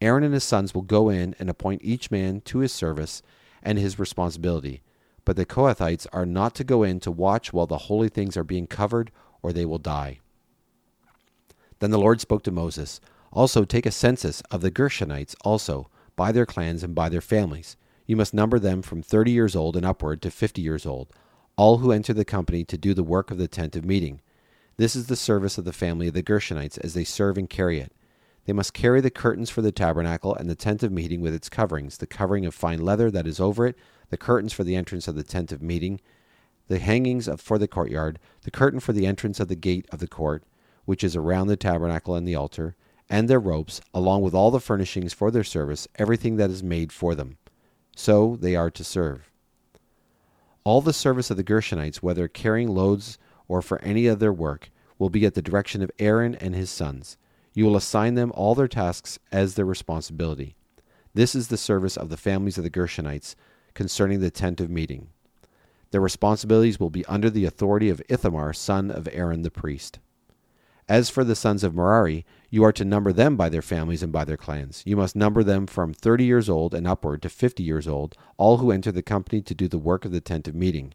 Aaron 0.00 0.24
and 0.24 0.34
his 0.34 0.44
sons 0.44 0.74
will 0.74 0.82
go 0.82 1.08
in 1.08 1.34
and 1.38 1.50
appoint 1.50 1.82
each 1.82 2.10
man 2.10 2.40
to 2.42 2.58
his 2.58 2.72
service 2.72 3.22
and 3.62 3.78
his 3.78 3.98
responsibility 3.98 4.82
but 5.26 5.36
the 5.36 5.44
Kohathites 5.44 6.06
are 6.12 6.24
not 6.24 6.54
to 6.54 6.64
go 6.64 6.84
in 6.84 7.00
to 7.00 7.10
watch 7.10 7.52
while 7.52 7.66
the 7.66 7.76
holy 7.76 8.08
things 8.08 8.36
are 8.36 8.44
being 8.44 8.68
covered, 8.68 9.10
or 9.42 9.52
they 9.52 9.64
will 9.64 9.78
die. 9.78 10.20
Then 11.78 11.90
the 11.90 11.98
Lord 11.98 12.20
spoke 12.20 12.42
to 12.44 12.50
Moses 12.50 13.00
Also 13.32 13.64
take 13.64 13.86
a 13.86 13.90
census 13.90 14.40
of 14.50 14.62
the 14.62 14.70
Gershonites 14.70 15.34
also, 15.44 15.90
by 16.16 16.32
their 16.32 16.46
clans 16.46 16.82
and 16.82 16.94
by 16.94 17.08
their 17.08 17.20
families. 17.20 17.76
You 18.06 18.16
must 18.16 18.32
number 18.32 18.58
them 18.58 18.82
from 18.82 19.02
thirty 19.02 19.30
years 19.30 19.54
old 19.54 19.76
and 19.76 19.84
upward 19.84 20.22
to 20.22 20.30
fifty 20.30 20.62
years 20.62 20.86
old, 20.86 21.12
all 21.56 21.78
who 21.78 21.92
enter 21.92 22.14
the 22.14 22.24
company 22.24 22.64
to 22.64 22.78
do 22.78 22.94
the 22.94 23.02
work 23.02 23.30
of 23.30 23.38
the 23.38 23.48
tent 23.48 23.76
of 23.76 23.84
meeting. 23.84 24.20
This 24.78 24.96
is 24.96 25.06
the 25.06 25.16
service 25.16 25.58
of 25.58 25.64
the 25.64 25.72
family 25.72 26.08
of 26.08 26.14
the 26.14 26.22
Gershonites 26.22 26.78
as 26.78 26.94
they 26.94 27.04
serve 27.04 27.36
and 27.36 27.48
carry 27.50 27.78
it. 27.78 27.92
They 28.44 28.52
must 28.52 28.74
carry 28.74 29.00
the 29.00 29.10
curtains 29.10 29.50
for 29.50 29.60
the 29.60 29.72
tabernacle 29.72 30.34
and 30.34 30.48
the 30.48 30.54
tent 30.54 30.82
of 30.82 30.92
meeting 30.92 31.20
with 31.20 31.34
its 31.34 31.48
coverings, 31.48 31.98
the 31.98 32.06
covering 32.06 32.46
of 32.46 32.54
fine 32.54 32.80
leather 32.80 33.10
that 33.10 33.26
is 33.26 33.40
over 33.40 33.66
it, 33.66 33.76
the 34.10 34.16
curtains 34.16 34.52
for 34.52 34.64
the 34.64 34.76
entrance 34.76 35.08
of 35.08 35.16
the 35.16 35.24
tent 35.24 35.50
of 35.50 35.60
meeting, 35.60 36.00
the 36.68 36.78
hangings 36.78 37.28
of, 37.28 37.40
for 37.40 37.58
the 37.58 37.68
courtyard, 37.68 38.18
the 38.42 38.50
curtain 38.50 38.80
for 38.80 38.92
the 38.92 39.06
entrance 39.06 39.40
of 39.40 39.48
the 39.48 39.56
gate 39.56 39.86
of 39.92 39.98
the 39.98 40.08
court, 40.08 40.44
which 40.84 41.04
is 41.04 41.16
around 41.16 41.46
the 41.46 41.56
tabernacle 41.56 42.14
and 42.14 42.26
the 42.26 42.34
altar, 42.34 42.76
and 43.08 43.28
their 43.28 43.40
ropes, 43.40 43.80
along 43.94 44.22
with 44.22 44.34
all 44.34 44.50
the 44.50 44.60
furnishings 44.60 45.12
for 45.12 45.30
their 45.30 45.44
service, 45.44 45.86
everything 45.96 46.36
that 46.36 46.50
is 46.50 46.62
made 46.62 46.92
for 46.92 47.14
them. 47.14 47.38
So 47.94 48.36
they 48.40 48.56
are 48.56 48.70
to 48.70 48.84
serve. 48.84 49.30
All 50.64 50.80
the 50.80 50.92
service 50.92 51.30
of 51.30 51.36
the 51.36 51.44
Gershonites, 51.44 51.98
whether 51.98 52.26
carrying 52.26 52.68
loads 52.68 53.18
or 53.46 53.62
for 53.62 53.80
any 53.82 54.08
other 54.08 54.32
work, 54.32 54.70
will 54.98 55.10
be 55.10 55.24
at 55.24 55.34
the 55.34 55.42
direction 55.42 55.82
of 55.82 55.90
Aaron 55.98 56.34
and 56.34 56.54
his 56.54 56.70
sons. 56.70 57.16
You 57.54 57.64
will 57.64 57.76
assign 57.76 58.14
them 58.14 58.32
all 58.34 58.54
their 58.54 58.68
tasks 58.68 59.18
as 59.30 59.54
their 59.54 59.64
responsibility. 59.64 60.56
This 61.14 61.34
is 61.34 61.48
the 61.48 61.56
service 61.56 61.96
of 61.96 62.10
the 62.10 62.16
families 62.16 62.58
of 62.58 62.64
the 62.64 62.70
Gershonites 62.70 63.34
concerning 63.74 64.20
the 64.20 64.30
tent 64.30 64.60
of 64.60 64.68
meeting. 64.68 65.08
Their 65.96 66.02
responsibilities 66.02 66.78
will 66.78 66.90
be 66.90 67.06
under 67.06 67.30
the 67.30 67.46
authority 67.46 67.88
of 67.88 68.02
Ithamar, 68.06 68.52
son 68.52 68.90
of 68.90 69.08
Aaron 69.12 69.40
the 69.40 69.50
priest. 69.50 69.98
As 70.90 71.08
for 71.08 71.24
the 71.24 71.34
sons 71.34 71.64
of 71.64 71.74
Merari, 71.74 72.26
you 72.50 72.64
are 72.64 72.72
to 72.72 72.84
number 72.84 73.14
them 73.14 73.34
by 73.34 73.48
their 73.48 73.62
families 73.62 74.02
and 74.02 74.12
by 74.12 74.26
their 74.26 74.36
clans. 74.36 74.82
You 74.84 74.94
must 74.94 75.16
number 75.16 75.42
them 75.42 75.66
from 75.66 75.94
thirty 75.94 76.24
years 76.24 76.50
old 76.50 76.74
and 76.74 76.86
upward 76.86 77.22
to 77.22 77.30
fifty 77.30 77.62
years 77.62 77.88
old, 77.88 78.14
all 78.36 78.58
who 78.58 78.70
enter 78.70 78.92
the 78.92 79.00
company 79.00 79.40
to 79.40 79.54
do 79.54 79.68
the 79.68 79.78
work 79.78 80.04
of 80.04 80.12
the 80.12 80.20
tent 80.20 80.46
of 80.46 80.54
meeting. 80.54 80.92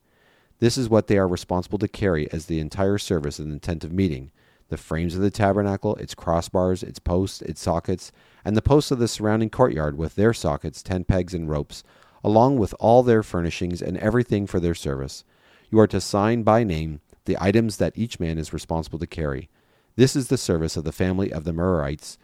This 0.60 0.78
is 0.78 0.88
what 0.88 1.08
they 1.08 1.18
are 1.18 1.28
responsible 1.28 1.80
to 1.80 1.88
carry 1.88 2.32
as 2.32 2.46
the 2.46 2.60
entire 2.60 3.00
service 3.00 3.40
in 3.40 3.50
the 3.50 3.58
tent 3.58 3.84
of 3.84 3.92
meeting 3.92 4.30
the 4.70 4.78
frames 4.78 5.16
of 5.16 5.22
the 5.22 5.32
tabernacle, 5.32 5.96
its 5.96 6.14
crossbars, 6.14 6.84
its 6.84 7.00
posts, 7.00 7.42
its 7.42 7.60
sockets, 7.60 8.12
and 8.46 8.56
the 8.56 8.62
posts 8.62 8.92
of 8.92 9.00
the 9.00 9.08
surrounding 9.08 9.50
courtyard 9.50 9.98
with 9.98 10.14
their 10.14 10.32
sockets, 10.32 10.84
tent 10.84 11.08
pegs, 11.08 11.34
and 11.34 11.50
ropes, 11.50 11.84
along 12.24 12.58
with 12.58 12.76
all 12.80 13.04
their 13.04 13.24
furnishings 13.24 13.82
and 13.82 13.98
everything 13.98 14.48
for 14.48 14.60
their 14.60 14.76
service. 14.76 15.24
You 15.70 15.80
are 15.80 15.88
to 15.88 16.02
sign 16.02 16.44
by 16.44 16.64
name 16.64 17.02
the 17.26 17.38
items 17.40 17.78
that 17.78 17.98
each 17.98 18.20
man 18.20 18.38
is 18.38 18.54
responsible 18.54 19.00
to 19.00 19.08
carry. 19.08 19.50
This 19.96 20.16
is 20.16 20.28
the 20.28 20.38
service 20.38 20.78
of 20.78 20.84
the 20.84 20.92
family 20.92 21.32
of 21.32 21.44
the 21.44 21.52
Merarites, 21.52 22.18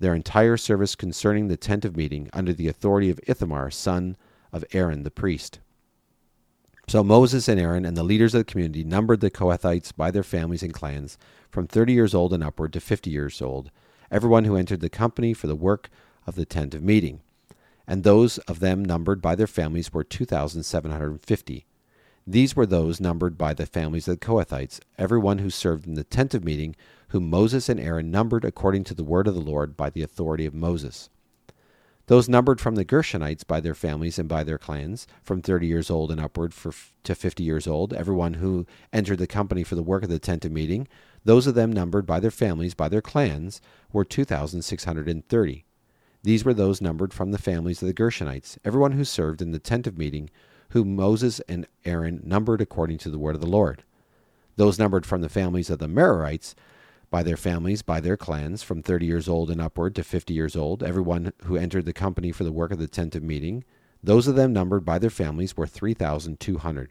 their 0.00 0.14
entire 0.14 0.56
service 0.56 0.94
concerning 0.94 1.48
the 1.48 1.56
tent 1.56 1.84
of 1.84 1.96
meeting, 1.96 2.30
under 2.32 2.52
the 2.52 2.68
authority 2.68 3.10
of 3.10 3.20
Ithamar, 3.26 3.70
son 3.70 4.16
of 4.52 4.64
Aaron 4.72 5.02
the 5.02 5.10
priest. 5.10 5.58
So 6.86 7.04
Moses 7.04 7.48
and 7.48 7.60
Aaron 7.60 7.84
and 7.84 7.96
the 7.96 8.02
leaders 8.02 8.34
of 8.34 8.40
the 8.40 8.50
community 8.50 8.84
numbered 8.84 9.20
the 9.20 9.30
Kohathites 9.30 9.94
by 9.94 10.10
their 10.10 10.22
families 10.22 10.62
and 10.62 10.72
clans, 10.72 11.18
from 11.50 11.66
thirty 11.66 11.92
years 11.92 12.14
old 12.14 12.32
and 12.32 12.42
upward 12.42 12.72
to 12.72 12.80
fifty 12.80 13.10
years 13.10 13.42
old, 13.42 13.70
everyone 14.10 14.44
who 14.44 14.56
entered 14.56 14.80
the 14.80 14.88
company 14.88 15.34
for 15.34 15.48
the 15.48 15.56
work 15.56 15.90
of 16.26 16.34
the 16.34 16.46
tent 16.46 16.74
of 16.74 16.82
meeting 16.82 17.20
and 17.88 18.04
those 18.04 18.36
of 18.40 18.60
them 18.60 18.84
numbered 18.84 19.22
by 19.22 19.34
their 19.34 19.46
families 19.46 19.94
were 19.94 20.04
2,750. 20.04 21.66
These 22.26 22.54
were 22.54 22.66
those 22.66 23.00
numbered 23.00 23.38
by 23.38 23.54
the 23.54 23.64
families 23.64 24.06
of 24.06 24.20
the 24.20 24.26
Kohathites, 24.26 24.80
every 24.98 25.18
one 25.18 25.38
who 25.38 25.48
served 25.48 25.86
in 25.86 25.94
the 25.94 26.04
tent 26.04 26.34
of 26.34 26.44
meeting, 26.44 26.76
whom 27.08 27.30
Moses 27.30 27.70
and 27.70 27.80
Aaron 27.80 28.10
numbered 28.10 28.44
according 28.44 28.84
to 28.84 28.94
the 28.94 29.02
word 29.02 29.26
of 29.26 29.34
the 29.34 29.40
Lord 29.40 29.74
by 29.74 29.88
the 29.88 30.02
authority 30.02 30.44
of 30.44 30.52
Moses. 30.52 31.08
Those 32.08 32.28
numbered 32.28 32.60
from 32.60 32.74
the 32.74 32.84
Gershonites 32.84 33.46
by 33.46 33.60
their 33.60 33.74
families 33.74 34.18
and 34.18 34.28
by 34.28 34.44
their 34.44 34.58
clans, 34.58 35.06
from 35.22 35.40
thirty 35.40 35.66
years 35.66 35.90
old 35.90 36.10
and 36.10 36.20
upward 36.20 36.52
for, 36.52 36.74
to 37.04 37.14
fifty 37.14 37.42
years 37.42 37.66
old, 37.66 37.94
everyone 37.94 38.34
who 38.34 38.66
entered 38.92 39.18
the 39.18 39.26
company 39.26 39.64
for 39.64 39.76
the 39.76 39.82
work 39.82 40.02
of 40.02 40.10
the 40.10 40.18
tent 40.18 40.44
of 40.44 40.52
meeting, 40.52 40.88
those 41.24 41.46
of 41.46 41.54
them 41.54 41.72
numbered 41.72 42.04
by 42.04 42.20
their 42.20 42.30
families, 42.30 42.74
by 42.74 42.88
their 42.90 43.02
clans, 43.02 43.62
were 43.92 44.04
2,630. 44.04 45.64
These 46.28 46.44
were 46.44 46.52
those 46.52 46.82
numbered 46.82 47.14
from 47.14 47.30
the 47.30 47.38
families 47.38 47.80
of 47.80 47.88
the 47.88 47.94
Gershonites, 47.94 48.58
everyone 48.62 48.92
who 48.92 49.04
served 49.04 49.40
in 49.40 49.52
the 49.52 49.58
tent 49.58 49.86
of 49.86 49.96
meeting, 49.96 50.28
whom 50.72 50.94
Moses 50.94 51.40
and 51.48 51.66
Aaron 51.86 52.20
numbered 52.22 52.60
according 52.60 52.98
to 52.98 53.08
the 53.08 53.18
word 53.18 53.34
of 53.34 53.40
the 53.40 53.46
Lord. 53.46 53.82
Those 54.56 54.78
numbered 54.78 55.06
from 55.06 55.22
the 55.22 55.30
families 55.30 55.70
of 55.70 55.78
the 55.78 55.88
Merarites, 55.88 56.54
by 57.08 57.22
their 57.22 57.38
families, 57.38 57.80
by 57.80 58.00
their 58.00 58.18
clans, 58.18 58.62
from 58.62 58.82
thirty 58.82 59.06
years 59.06 59.26
old 59.26 59.50
and 59.50 59.58
upward 59.58 59.94
to 59.94 60.04
fifty 60.04 60.34
years 60.34 60.54
old, 60.54 60.82
everyone 60.82 61.32
who 61.44 61.56
entered 61.56 61.86
the 61.86 61.94
company 61.94 62.30
for 62.30 62.44
the 62.44 62.52
work 62.52 62.72
of 62.72 62.78
the 62.78 62.88
tent 62.88 63.14
of 63.14 63.22
meeting, 63.22 63.64
those 64.02 64.28
of 64.28 64.36
them 64.36 64.52
numbered 64.52 64.84
by 64.84 64.98
their 64.98 65.08
families 65.08 65.56
were 65.56 65.66
three 65.66 65.94
thousand 65.94 66.40
two 66.40 66.58
hundred. 66.58 66.90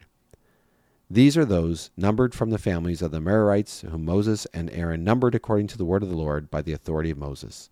These 1.08 1.36
are 1.36 1.44
those 1.44 1.90
numbered 1.96 2.34
from 2.34 2.50
the 2.50 2.58
families 2.58 3.02
of 3.02 3.12
the 3.12 3.20
Merarites, 3.20 3.88
whom 3.88 4.04
Moses 4.04 4.48
and 4.52 4.68
Aaron 4.70 5.04
numbered 5.04 5.36
according 5.36 5.68
to 5.68 5.78
the 5.78 5.84
word 5.84 6.02
of 6.02 6.08
the 6.08 6.16
Lord 6.16 6.50
by 6.50 6.60
the 6.60 6.72
authority 6.72 7.10
of 7.10 7.18
Moses. 7.18 7.70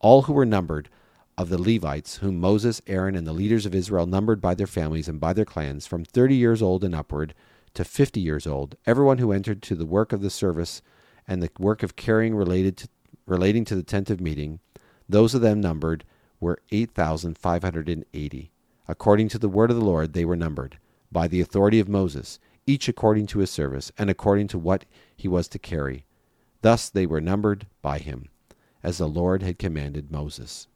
All 0.00 0.22
who 0.22 0.32
were 0.32 0.46
numbered 0.46 0.88
of 1.36 1.50
the 1.50 1.60
Levites, 1.60 2.16
whom 2.16 2.40
Moses, 2.40 2.80
Aaron, 2.86 3.14
and 3.14 3.26
the 3.26 3.34
leaders 3.34 3.66
of 3.66 3.74
Israel 3.74 4.06
numbered 4.06 4.40
by 4.40 4.54
their 4.54 4.66
families 4.66 5.08
and 5.08 5.20
by 5.20 5.34
their 5.34 5.44
clans, 5.44 5.86
from 5.86 6.04
thirty 6.04 6.36
years 6.36 6.62
old 6.62 6.84
and 6.84 6.94
upward 6.94 7.34
to 7.74 7.84
fifty 7.84 8.20
years 8.20 8.46
old, 8.46 8.76
everyone 8.86 9.18
who 9.18 9.30
entered 9.30 9.62
to 9.62 9.74
the 9.74 9.86
work 9.86 10.12
of 10.12 10.22
the 10.22 10.30
service 10.30 10.80
and 11.28 11.42
the 11.42 11.50
work 11.58 11.82
of 11.82 11.96
carrying 11.96 12.34
related 12.34 12.78
to, 12.78 12.88
relating 13.26 13.64
to 13.66 13.76
the 13.76 13.82
tent 13.82 14.08
of 14.08 14.20
meeting, 14.20 14.60
those 15.08 15.34
of 15.34 15.42
them 15.42 15.60
numbered 15.60 16.04
were 16.40 16.62
eight 16.70 16.92
thousand 16.92 17.36
five 17.36 17.62
hundred 17.62 17.88
and 17.88 18.06
eighty. 18.14 18.50
According 18.88 19.28
to 19.28 19.38
the 19.38 19.48
word 19.50 19.70
of 19.70 19.76
the 19.76 19.84
Lord 19.84 20.14
they 20.14 20.24
were 20.24 20.34
numbered, 20.34 20.78
by 21.12 21.28
the 21.28 21.42
authority 21.42 21.78
of 21.78 21.88
Moses, 21.88 22.38
each 22.66 22.88
according 22.88 23.26
to 23.28 23.40
his 23.40 23.50
service, 23.50 23.92
and 23.98 24.08
according 24.08 24.48
to 24.48 24.58
what 24.58 24.86
he 25.14 25.28
was 25.28 25.46
to 25.48 25.58
carry. 25.58 26.06
Thus 26.62 26.88
they 26.88 27.04
were 27.06 27.20
numbered 27.20 27.66
by 27.82 27.98
him, 27.98 28.30
as 28.82 28.98
the 28.98 29.08
Lord 29.08 29.42
had 29.42 29.58
commanded 29.58 30.10
Moses. 30.10 30.68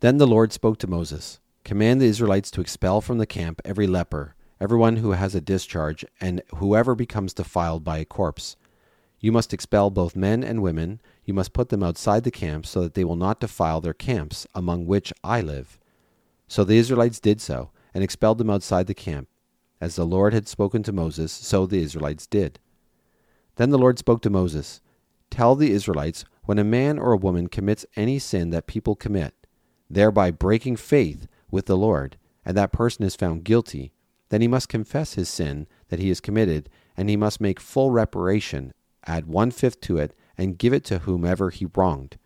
Then 0.00 0.18
the 0.18 0.26
Lord 0.26 0.52
spoke 0.52 0.78
to 0.78 0.86
Moses 0.86 1.40
Command 1.64 2.00
the 2.00 2.06
Israelites 2.06 2.50
to 2.52 2.60
expel 2.60 3.00
from 3.00 3.18
the 3.18 3.26
camp 3.26 3.60
every 3.64 3.88
leper, 3.88 4.36
everyone 4.60 4.98
who 4.98 5.10
has 5.12 5.34
a 5.34 5.40
discharge, 5.40 6.04
and 6.20 6.40
whoever 6.54 6.94
becomes 6.94 7.34
defiled 7.34 7.82
by 7.82 7.98
a 7.98 8.04
corpse. 8.04 8.56
You 9.18 9.32
must 9.32 9.52
expel 9.52 9.90
both 9.90 10.14
men 10.14 10.44
and 10.44 10.62
women. 10.62 11.00
You 11.24 11.34
must 11.34 11.52
put 11.52 11.70
them 11.70 11.82
outside 11.82 12.22
the 12.22 12.30
camp, 12.30 12.66
so 12.66 12.82
that 12.82 12.94
they 12.94 13.04
will 13.04 13.16
not 13.16 13.40
defile 13.40 13.80
their 13.80 13.94
camps, 13.94 14.46
among 14.54 14.86
which 14.86 15.12
I 15.24 15.40
live. 15.40 15.78
So 16.46 16.62
the 16.62 16.78
Israelites 16.78 17.18
did 17.18 17.40
so, 17.40 17.70
and 17.92 18.04
expelled 18.04 18.38
them 18.38 18.50
outside 18.50 18.86
the 18.86 18.94
camp. 18.94 19.28
As 19.80 19.96
the 19.96 20.06
Lord 20.06 20.34
had 20.34 20.46
spoken 20.46 20.84
to 20.84 20.92
Moses, 20.92 21.32
so 21.32 21.66
the 21.66 21.82
Israelites 21.82 22.28
did. 22.28 22.60
Then 23.56 23.70
the 23.70 23.78
Lord 23.78 23.98
spoke 23.98 24.22
to 24.22 24.30
Moses 24.30 24.80
Tell 25.30 25.54
the 25.54 25.70
Israelites, 25.70 26.24
when 26.44 26.58
a 26.58 26.64
man 26.64 26.98
or 26.98 27.12
a 27.12 27.18
woman 27.18 27.48
commits 27.48 27.84
any 27.96 28.18
sin 28.18 28.50
that 28.50 28.66
people 28.66 28.94
commit, 28.94 29.34
thereby 29.90 30.30
breaking 30.30 30.76
faith 30.76 31.26
with 31.50 31.66
the 31.66 31.76
Lord, 31.76 32.16
and 32.44 32.56
that 32.56 32.72
person 32.72 33.04
is 33.04 33.16
found 33.16 33.44
guilty, 33.44 33.92
then 34.28 34.40
he 34.40 34.48
must 34.48 34.68
confess 34.68 35.14
his 35.14 35.28
sin 35.28 35.66
that 35.88 35.98
he 35.98 36.08
has 36.08 36.20
committed, 36.20 36.68
and 36.96 37.08
he 37.08 37.16
must 37.16 37.40
make 37.40 37.60
full 37.60 37.90
reparation, 37.90 38.72
add 39.06 39.26
one 39.26 39.50
fifth 39.50 39.80
to 39.82 39.98
it, 39.98 40.14
and 40.38 40.58
give 40.58 40.72
it 40.72 40.84
to 40.84 41.00
whomever 41.00 41.50
he 41.50 41.66
wronged. 41.74 42.18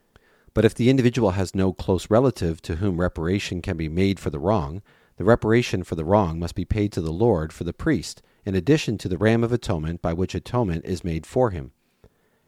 But 0.52 0.64
if 0.64 0.74
the 0.74 0.90
individual 0.90 1.32
has 1.32 1.54
no 1.54 1.72
close 1.72 2.10
relative 2.10 2.60
to 2.62 2.76
whom 2.76 3.00
reparation 3.00 3.62
can 3.62 3.76
be 3.76 3.88
made 3.88 4.18
for 4.18 4.30
the 4.30 4.38
wrong, 4.38 4.82
the 5.16 5.24
reparation 5.24 5.84
for 5.84 5.94
the 5.94 6.04
wrong 6.04 6.38
must 6.38 6.54
be 6.54 6.64
paid 6.64 6.92
to 6.92 7.00
the 7.00 7.12
Lord 7.12 7.52
for 7.52 7.64
the 7.64 7.72
priest, 7.72 8.22
in 8.44 8.54
addition 8.54 8.98
to 8.98 9.08
the 9.08 9.18
ram 9.18 9.44
of 9.44 9.52
atonement 9.52 10.02
by 10.02 10.12
which 10.12 10.34
atonement 10.34 10.84
is 10.84 11.04
made 11.04 11.26
for 11.26 11.50
him. 11.50 11.72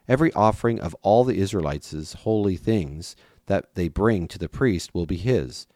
Every 0.09 0.33
offering 0.33 0.81
of 0.81 0.97
all 1.03 1.25
the 1.25 1.39
Israelites' 1.39 2.13
holy 2.13 2.57
things 2.57 3.15
that 3.47 3.75
they 3.75 3.89
bring 3.89 4.29
to 4.29 4.39
the 4.39 4.49
priest 4.49 4.95
will 4.95 5.07
be 5.07 5.17
his. 5.17 5.67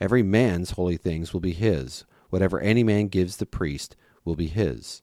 Every 0.00 0.22
man's 0.22 0.72
holy 0.72 0.96
things 0.96 1.32
will 1.32 1.40
be 1.40 1.52
his. 1.52 2.04
Whatever 2.30 2.60
any 2.60 2.82
man 2.82 3.08
gives 3.08 3.36
the 3.36 3.46
priest 3.46 3.96
will 4.24 4.36
be 4.36 4.46
his. 4.46 5.02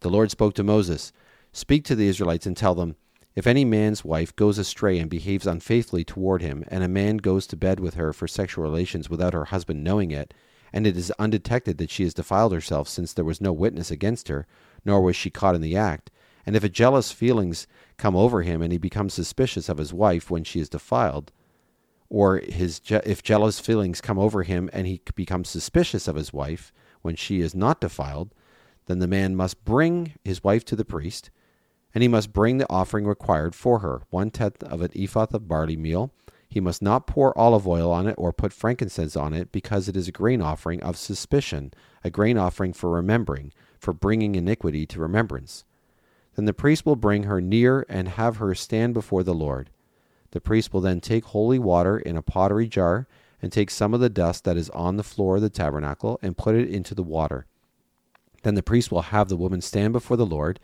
The 0.00 0.10
Lord 0.10 0.30
spoke 0.30 0.54
to 0.54 0.62
Moses 0.62 1.12
Speak 1.52 1.84
to 1.84 1.96
the 1.96 2.06
Israelites 2.06 2.46
and 2.46 2.56
tell 2.56 2.74
them, 2.76 2.94
If 3.34 3.46
any 3.46 3.64
man's 3.64 4.04
wife 4.04 4.34
goes 4.36 4.56
astray 4.58 4.98
and 4.98 5.10
behaves 5.10 5.46
unfaithfully 5.46 6.04
toward 6.04 6.42
him, 6.42 6.64
and 6.68 6.84
a 6.84 6.88
man 6.88 7.16
goes 7.16 7.46
to 7.48 7.56
bed 7.56 7.80
with 7.80 7.94
her 7.94 8.12
for 8.12 8.28
sexual 8.28 8.62
relations 8.62 9.10
without 9.10 9.34
her 9.34 9.46
husband 9.46 9.82
knowing 9.82 10.12
it, 10.12 10.32
and 10.72 10.86
it 10.86 10.96
is 10.96 11.12
undetected 11.18 11.78
that 11.78 11.90
she 11.90 12.04
has 12.04 12.14
defiled 12.14 12.52
herself 12.52 12.88
since 12.88 13.12
there 13.12 13.24
was 13.24 13.40
no 13.40 13.52
witness 13.52 13.90
against 13.90 14.28
her, 14.28 14.46
nor 14.84 15.00
was 15.00 15.16
she 15.16 15.28
caught 15.28 15.56
in 15.56 15.60
the 15.60 15.76
act, 15.76 16.10
and 16.46 16.56
if 16.56 16.64
a 16.64 16.68
jealous 16.68 17.12
feelings 17.12 17.66
come 17.96 18.16
over 18.16 18.42
him 18.42 18.62
and 18.62 18.72
he 18.72 18.78
becomes 18.78 19.14
suspicious 19.14 19.68
of 19.68 19.78
his 19.78 19.92
wife 19.92 20.30
when 20.30 20.44
she 20.44 20.60
is 20.60 20.68
defiled, 20.68 21.32
or 22.08 22.38
his 22.38 22.80
je- 22.80 23.00
if 23.04 23.22
jealous 23.22 23.60
feelings 23.60 24.00
come 24.00 24.18
over 24.18 24.42
him 24.42 24.68
and 24.72 24.86
he 24.86 25.00
becomes 25.14 25.48
suspicious 25.48 26.08
of 26.08 26.16
his 26.16 26.32
wife 26.32 26.72
when 27.02 27.14
she 27.14 27.40
is 27.40 27.54
not 27.54 27.80
defiled, 27.80 28.34
then 28.86 28.98
the 28.98 29.06
man 29.06 29.36
must 29.36 29.64
bring 29.64 30.14
his 30.24 30.42
wife 30.42 30.64
to 30.64 30.76
the 30.76 30.84
priest, 30.84 31.30
and 31.94 32.02
he 32.02 32.08
must 32.08 32.32
bring 32.32 32.58
the 32.58 32.70
offering 32.70 33.06
required 33.06 33.54
for 33.54 33.78
her 33.78 34.02
one 34.10 34.30
tenth 34.30 34.62
of 34.64 34.82
an 34.82 34.90
ephah 34.96 35.26
of 35.32 35.46
barley 35.46 35.76
meal. 35.76 36.12
He 36.48 36.58
must 36.58 36.82
not 36.82 37.06
pour 37.06 37.36
olive 37.38 37.68
oil 37.68 37.92
on 37.92 38.08
it 38.08 38.16
or 38.18 38.32
put 38.32 38.52
frankincense 38.52 39.14
on 39.14 39.32
it, 39.32 39.52
because 39.52 39.88
it 39.88 39.96
is 39.96 40.08
a 40.08 40.12
grain 40.12 40.42
offering 40.42 40.82
of 40.82 40.96
suspicion, 40.96 41.72
a 42.02 42.10
grain 42.10 42.36
offering 42.36 42.72
for 42.72 42.90
remembering, 42.90 43.52
for 43.78 43.92
bringing 43.92 44.34
iniquity 44.34 44.84
to 44.86 45.00
remembrance. 45.00 45.64
Then 46.40 46.46
the 46.46 46.54
priest 46.54 46.86
will 46.86 46.96
bring 46.96 47.24
her 47.24 47.38
near 47.38 47.84
and 47.86 48.08
have 48.08 48.38
her 48.38 48.54
stand 48.54 48.94
before 48.94 49.22
the 49.22 49.34
Lord. 49.34 49.68
The 50.30 50.40
priest 50.40 50.72
will 50.72 50.80
then 50.80 51.02
take 51.02 51.26
holy 51.26 51.58
water 51.58 51.98
in 51.98 52.16
a 52.16 52.22
pottery 52.22 52.66
jar 52.66 53.06
and 53.42 53.52
take 53.52 53.68
some 53.70 53.92
of 53.92 54.00
the 54.00 54.08
dust 54.08 54.44
that 54.44 54.56
is 54.56 54.70
on 54.70 54.96
the 54.96 55.02
floor 55.02 55.36
of 55.36 55.42
the 55.42 55.50
tabernacle 55.50 56.18
and 56.22 56.38
put 56.38 56.54
it 56.54 56.70
into 56.70 56.94
the 56.94 57.02
water. 57.02 57.44
Then 58.42 58.54
the 58.54 58.62
priest 58.62 58.90
will 58.90 59.02
have 59.02 59.28
the 59.28 59.36
woman 59.36 59.60
stand 59.60 59.92
before 59.92 60.16
the 60.16 60.24
Lord, 60.24 60.58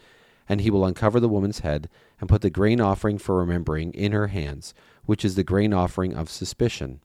and 0.49 0.63
he 0.63 0.71
will 0.71 0.87
uncover 0.87 1.21
the 1.21 1.29
woman's 1.29 1.59
head 1.59 1.91
and 2.21 2.29
put 2.31 2.41
the 2.41 2.49
grain 2.49 2.81
offering 2.81 3.19
for 3.19 3.37
remembering 3.37 3.93
in 3.93 4.13
her 4.13 4.29
hands, 4.29 4.73
which 5.05 5.27
is 5.27 5.35
the 5.35 5.45
grain 5.45 5.75
offering 5.75 6.15
of 6.15 6.31
suspicion. 6.31 7.03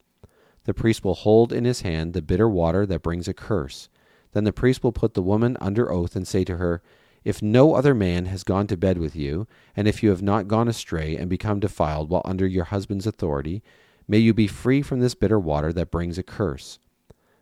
The 0.64 0.74
priest 0.74 1.04
will 1.04 1.16
hold 1.16 1.52
in 1.52 1.66
his 1.66 1.82
hand 1.82 2.14
the 2.14 2.22
bitter 2.22 2.48
water 2.48 2.86
that 2.86 3.04
brings 3.04 3.28
a 3.28 3.34
curse. 3.34 3.90
Then 4.32 4.46
the 4.46 4.54
priest 4.54 4.82
will 4.82 4.94
put 4.94 5.14
the 5.14 5.22
woman 5.22 5.58
under 5.60 5.92
oath 5.92 6.16
and 6.16 6.26
say 6.26 6.46
to 6.46 6.56
her, 6.56 6.82
If 7.24 7.42
no 7.42 7.76
other 7.76 7.94
man 7.94 8.26
has 8.26 8.44
gone 8.44 8.66
to 8.68 8.78
bed 8.78 8.98
with 8.98 9.16
you, 9.16 9.48
and 9.76 9.88
if 9.88 10.02
you 10.02 10.10
have 10.10 10.24
not 10.24 10.48
gone 10.48 10.68
astray 10.68 11.16
and 11.16 11.30
become 11.30 11.60
defiled 11.60 12.10
while 12.10 12.24
under 12.26 12.48
your 12.48 12.66
husband's 12.66 13.06
authority, 13.06 13.62
may 14.08 14.18
you 14.18 14.34
be 14.34 14.48
free 14.48 14.82
from 14.82 15.00
this 15.00 15.14
bitter 15.14 15.40
water 15.40 15.72
that 15.72 15.92
brings 15.92 16.18
a 16.18 16.24
curse. 16.24 16.80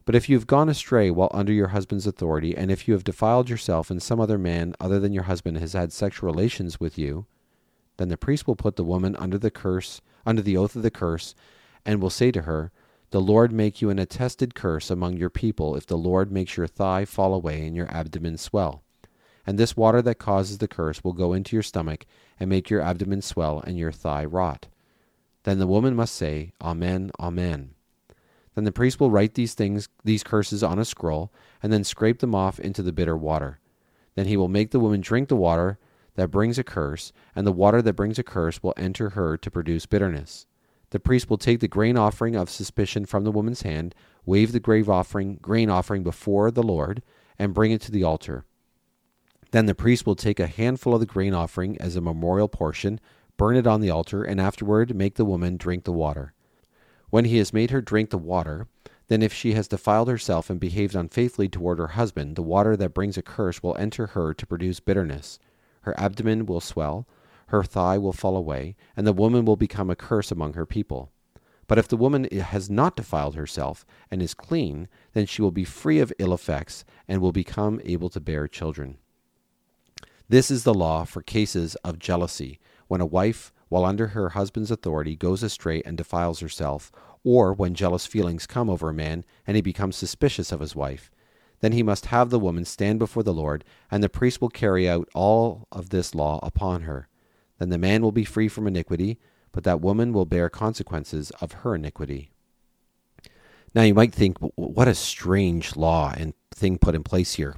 But 0.03 0.15
if 0.15 0.27
you 0.27 0.35
have 0.35 0.47
gone 0.47 0.67
astray 0.67 1.11
while 1.11 1.31
under 1.33 1.53
your 1.53 1.69
husband's 1.69 2.07
authority, 2.07 2.57
and 2.57 2.71
if 2.71 2.87
you 2.87 2.93
have 2.93 3.03
defiled 3.05 3.49
yourself 3.49 3.89
and 3.89 4.01
some 4.01 4.19
other 4.19 4.37
man 4.37 4.75
other 4.79 4.99
than 4.99 5.13
your 5.13 5.23
husband 5.23 5.57
has 5.59 5.73
had 5.73 5.93
sexual 5.93 6.29
relations 6.29 6.79
with 6.79 6.97
you, 6.97 7.25
then 7.97 8.09
the 8.09 8.17
priest 8.17 8.47
will 8.47 8.55
put 8.55 8.75
the 8.75 8.83
woman 8.83 9.15
under 9.17 9.37
the 9.37 9.51
curse, 9.51 10.01
under 10.25 10.41
the 10.41 10.57
oath 10.57 10.75
of 10.75 10.81
the 10.81 10.91
curse, 10.91 11.35
and 11.85 12.01
will 12.01 12.09
say 12.09 12.31
to 12.31 12.41
her, 12.41 12.71
The 13.11 13.21
Lord 13.21 13.53
make 13.53 13.81
you 13.81 13.89
an 13.89 13.99
attested 13.99 14.55
curse 14.55 14.89
among 14.89 15.17
your 15.17 15.29
people 15.29 15.75
if 15.75 15.85
the 15.85 15.97
Lord 15.97 16.31
makes 16.31 16.57
your 16.57 16.67
thigh 16.67 17.05
fall 17.05 17.33
away 17.33 17.65
and 17.65 17.75
your 17.75 17.89
abdomen 17.89 18.37
swell. 18.37 18.83
And 19.49 19.57
this 19.57 19.75
water 19.75 19.99
that 20.03 20.19
causes 20.19 20.59
the 20.59 20.67
curse 20.67 21.03
will 21.03 21.13
go 21.13 21.33
into 21.33 21.55
your 21.55 21.63
stomach 21.63 22.05
and 22.39 22.51
make 22.51 22.69
your 22.69 22.81
abdomen 22.81 23.23
swell 23.23 23.63
and 23.65 23.79
your 23.79 23.91
thigh 23.91 24.23
rot. 24.23 24.67
Then 25.41 25.57
the 25.57 25.65
woman 25.65 25.95
must 25.95 26.13
say, 26.13 26.53
Amen, 26.61 27.09
Amen. 27.19 27.71
Then 28.53 28.63
the 28.63 28.71
priest 28.71 28.99
will 28.99 29.09
write 29.09 29.33
these 29.33 29.55
things, 29.55 29.89
these 30.03 30.21
curses 30.21 30.61
on 30.61 30.77
a 30.77 30.85
scroll, 30.85 31.33
and 31.63 31.73
then 31.73 31.83
scrape 31.83 32.19
them 32.19 32.35
off 32.35 32.59
into 32.59 32.83
the 32.83 32.91
bitter 32.91 33.17
water. 33.17 33.59
Then 34.13 34.27
he 34.27 34.37
will 34.37 34.49
make 34.49 34.69
the 34.69 34.79
woman 34.79 35.01
drink 35.01 35.29
the 35.29 35.35
water 35.35 35.79
that 36.13 36.29
brings 36.29 36.59
a 36.59 36.63
curse, 36.63 37.11
and 37.35 37.47
the 37.47 37.51
water 37.51 37.81
that 37.81 37.93
brings 37.93 38.19
a 38.19 38.23
curse 38.23 38.61
will 38.61 38.75
enter 38.77 39.09
her 39.09 39.35
to 39.35 39.49
produce 39.49 39.87
bitterness. 39.87 40.45
The 40.91 40.99
priest 40.99 41.27
will 41.27 41.39
take 41.39 41.59
the 41.59 41.67
grain 41.67 41.97
offering 41.97 42.35
of 42.35 42.51
suspicion 42.51 43.07
from 43.07 43.23
the 43.23 43.31
woman's 43.31 43.63
hand, 43.63 43.95
wave 44.27 44.51
the 44.51 44.59
grave 44.59 44.87
offering, 44.87 45.39
grain 45.41 45.71
offering 45.71 46.03
before 46.03 46.51
the 46.51 46.61
Lord, 46.61 47.01
and 47.39 47.55
bring 47.55 47.71
it 47.71 47.81
to 47.81 47.91
the 47.91 48.03
altar. 48.03 48.45
Then 49.51 49.65
the 49.65 49.75
priest 49.75 50.05
will 50.05 50.15
take 50.15 50.39
a 50.39 50.47
handful 50.47 50.93
of 50.93 50.99
the 50.99 51.05
grain 51.05 51.33
offering 51.33 51.79
as 51.81 51.95
a 51.95 52.01
memorial 52.01 52.47
portion, 52.47 52.99
burn 53.37 53.55
it 53.55 53.65
on 53.65 53.81
the 53.81 53.89
altar, 53.89 54.23
and 54.23 54.39
afterward 54.39 54.95
make 54.95 55.15
the 55.15 55.25
woman 55.25 55.57
drink 55.57 55.85
the 55.85 55.91
water. 55.91 56.33
When 57.09 57.25
he 57.25 57.37
has 57.37 57.53
made 57.53 57.71
her 57.71 57.81
drink 57.81 58.11
the 58.11 58.17
water, 58.19 58.67
then 59.07 59.23
if 59.23 59.33
she 59.33 59.53
has 59.53 59.67
defiled 59.67 60.07
herself 60.07 60.51
and 60.51 60.59
behaved 60.59 60.93
unfaithfully 60.93 61.49
toward 61.49 61.79
her 61.79 61.87
husband, 61.87 62.35
the 62.35 62.43
water 62.43 62.77
that 62.77 62.93
brings 62.93 63.17
a 63.17 63.23
curse 63.23 63.63
will 63.63 63.75
enter 63.77 64.07
her 64.07 64.35
to 64.35 64.45
produce 64.45 64.79
bitterness. 64.79 65.39
Her 65.81 65.99
abdomen 65.99 66.45
will 66.45 66.61
swell, 66.61 67.07
her 67.47 67.63
thigh 67.63 67.97
will 67.97 68.13
fall 68.13 68.37
away, 68.37 68.75
and 68.95 69.07
the 69.07 69.13
woman 69.13 69.45
will 69.45 69.55
become 69.55 69.89
a 69.89 69.95
curse 69.95 70.31
among 70.31 70.53
her 70.53 70.67
people. 70.67 71.11
But 71.65 71.79
if 71.79 71.87
the 71.87 71.97
woman 71.97 72.25
has 72.25 72.69
not 72.69 72.95
defiled 72.95 73.33
herself 73.35 73.85
and 74.11 74.21
is 74.21 74.35
clean, 74.35 74.87
then 75.13 75.25
she 75.25 75.41
will 75.41 75.51
be 75.51 75.63
free 75.63 75.99
of 75.99 76.13
ill 76.19 76.33
effects 76.33 76.85
and 77.07 77.19
will 77.19 77.31
become 77.31 77.81
able 77.83 78.09
to 78.09 78.19
bear 78.19 78.47
children. 78.47 78.97
This 80.29 80.51
is 80.51 80.63
the 80.63 80.75
law 80.75 81.05
for 81.05 81.23
cases 81.23 81.73
of 81.77 81.97
jealousy, 81.97 82.59
when 82.87 83.01
a 83.01 83.05
wife 83.05 83.51
while 83.69 83.85
under 83.85 84.07
her 84.07 84.29
husband's 84.29 84.71
authority, 84.71 85.15
goes 85.15 85.41
astray 85.41 85.81
and 85.85 85.97
defiles 85.97 86.39
herself, 86.39 86.91
or 87.23 87.53
when 87.53 87.73
jealous 87.73 88.05
feelings 88.05 88.45
come 88.45 88.69
over 88.69 88.89
a 88.89 88.93
man 88.93 89.23
and 89.47 89.55
he 89.55 89.61
becomes 89.61 89.95
suspicious 89.95 90.51
of 90.51 90.59
his 90.59 90.75
wife. 90.75 91.11
Then 91.61 91.71
he 91.71 91.83
must 91.83 92.07
have 92.07 92.29
the 92.29 92.39
woman 92.39 92.65
stand 92.65 92.99
before 92.99 93.23
the 93.23 93.33
Lord, 93.33 93.63
and 93.91 94.03
the 94.03 94.09
priest 94.09 94.39
will 94.39 94.49
carry 94.49 94.89
out 94.89 95.09
all 95.13 95.67
of 95.71 95.89
this 95.89 96.15
law 96.15 96.39
upon 96.41 96.83
her. 96.83 97.07
Then 97.57 97.69
the 97.69 97.77
man 97.77 98.01
will 98.01 98.11
be 98.11 98.23
free 98.23 98.47
from 98.47 98.67
iniquity, 98.67 99.19
but 99.51 99.63
that 99.63 99.81
woman 99.81 100.13
will 100.13 100.25
bear 100.25 100.49
consequences 100.49 101.31
of 101.41 101.51
her 101.51 101.75
iniquity. 101.75 102.31
Now 103.75 103.81
you 103.81 103.93
might 103.93 104.13
think, 104.13 104.37
what 104.55 104.87
a 104.87 104.95
strange 104.95 105.75
law 105.75 106.13
and 106.15 106.33
thing 106.51 106.77
put 106.77 106.95
in 106.95 107.03
place 107.03 107.33
here. 107.33 107.55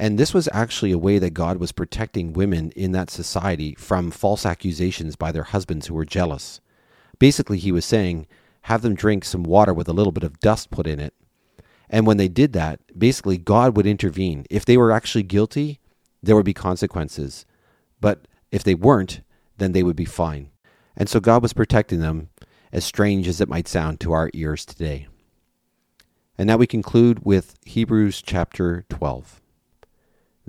And 0.00 0.16
this 0.16 0.32
was 0.32 0.48
actually 0.50 0.92
a 0.92 0.98
way 0.98 1.18
that 1.18 1.34
God 1.34 1.58
was 1.58 1.72
protecting 1.72 2.32
women 2.32 2.70
in 2.70 2.92
that 2.92 3.10
society 3.10 3.74
from 3.74 4.10
false 4.10 4.46
accusations 4.46 5.14
by 5.14 5.30
their 5.30 5.42
husbands 5.42 5.88
who 5.88 5.94
were 5.94 6.06
jealous. 6.06 6.62
Basically, 7.18 7.58
he 7.58 7.70
was 7.70 7.84
saying, 7.84 8.26
have 8.62 8.80
them 8.80 8.94
drink 8.94 9.26
some 9.26 9.42
water 9.42 9.74
with 9.74 9.88
a 9.88 9.92
little 9.92 10.10
bit 10.10 10.24
of 10.24 10.40
dust 10.40 10.70
put 10.70 10.86
in 10.86 11.00
it. 11.00 11.12
And 11.90 12.06
when 12.06 12.16
they 12.16 12.28
did 12.28 12.54
that, 12.54 12.80
basically, 12.98 13.36
God 13.36 13.76
would 13.76 13.84
intervene. 13.84 14.46
If 14.48 14.64
they 14.64 14.78
were 14.78 14.90
actually 14.90 15.24
guilty, 15.24 15.80
there 16.22 16.34
would 16.34 16.46
be 16.46 16.54
consequences. 16.54 17.44
But 18.00 18.26
if 18.50 18.64
they 18.64 18.74
weren't, 18.74 19.20
then 19.58 19.72
they 19.72 19.82
would 19.82 19.96
be 19.96 20.06
fine. 20.06 20.48
And 20.96 21.10
so 21.10 21.20
God 21.20 21.42
was 21.42 21.52
protecting 21.52 22.00
them, 22.00 22.30
as 22.72 22.86
strange 22.86 23.28
as 23.28 23.38
it 23.42 23.50
might 23.50 23.68
sound 23.68 24.00
to 24.00 24.12
our 24.12 24.30
ears 24.32 24.64
today. 24.64 25.08
And 26.38 26.46
now 26.46 26.56
we 26.56 26.66
conclude 26.66 27.26
with 27.26 27.58
Hebrews 27.66 28.22
chapter 28.22 28.86
12. 28.88 29.42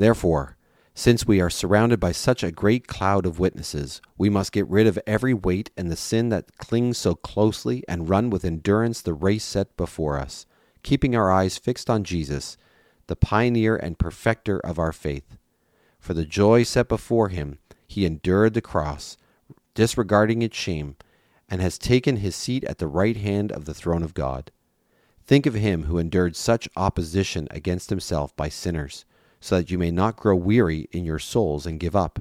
Therefore, 0.02 0.58
since 0.96 1.28
we 1.28 1.40
are 1.42 1.52
surrounded 1.52 2.00
by 2.00 2.12
such 2.12 2.42
a 2.42 2.52
great 2.52 2.88
cloud 2.88 3.28
of 3.28 3.38
witnesses, 3.38 4.02
we 4.18 4.32
must 4.32 4.52
get 4.52 4.68
rid 4.68 4.88
of 4.88 4.98
every 5.06 5.36
weight 5.36 5.70
and 5.78 5.92
the 5.92 5.96
sin 5.96 6.30
that 6.30 6.58
clings 6.58 6.98
so 6.98 7.14
closely 7.14 7.84
and 7.88 8.10
run 8.10 8.32
with 8.32 8.44
endurance 8.44 9.00
the 9.04 9.14
race 9.14 9.44
set 9.44 9.78
before 9.78 10.18
us, 10.18 10.48
keeping 10.82 11.16
our 11.16 11.32
eyes 11.32 11.60
fixed 11.60 11.88
on 11.88 12.04
Jesus, 12.04 12.58
the 13.06 13.16
pioneer 13.16 13.76
and 13.76 14.00
perfecter 14.00 14.58
of 14.62 14.80
our 14.80 14.92
faith. 14.92 15.38
For 16.00 16.16
the 16.16 16.26
joy 16.26 16.64
set 16.64 16.90
before 16.90 17.30
him, 17.30 17.60
he 17.88 18.04
endured 18.04 18.56
the 18.56 18.60
cross, 18.60 19.18
disregarding 19.76 20.42
its 20.42 20.58
shame, 20.58 20.96
and 21.48 21.62
has 21.62 21.78
taken 21.78 22.16
his 22.18 22.36
seat 22.36 22.64
at 22.64 22.80
the 22.80 22.88
right 22.88 23.18
hand 23.18 23.52
of 23.52 23.66
the 23.66 23.76
throne 23.76 24.02
of 24.02 24.16
God. 24.16 24.50
Think 25.24 25.46
of 25.46 25.54
him 25.54 25.84
who 25.84 26.00
endured 26.00 26.36
such 26.36 26.68
opposition 26.76 27.48
against 27.52 27.92
himself 27.92 28.36
by 28.36 28.50
sinners 28.50 29.06
so 29.42 29.58
that 29.58 29.70
you 29.70 29.78
may 29.78 29.92
not 29.92 30.16
grow 30.16 30.36
weary 30.36 30.88
in 30.92 31.04
your 31.04 31.20
souls 31.20 31.66
and 31.66 31.80
give 31.80 31.96
up. 31.96 32.20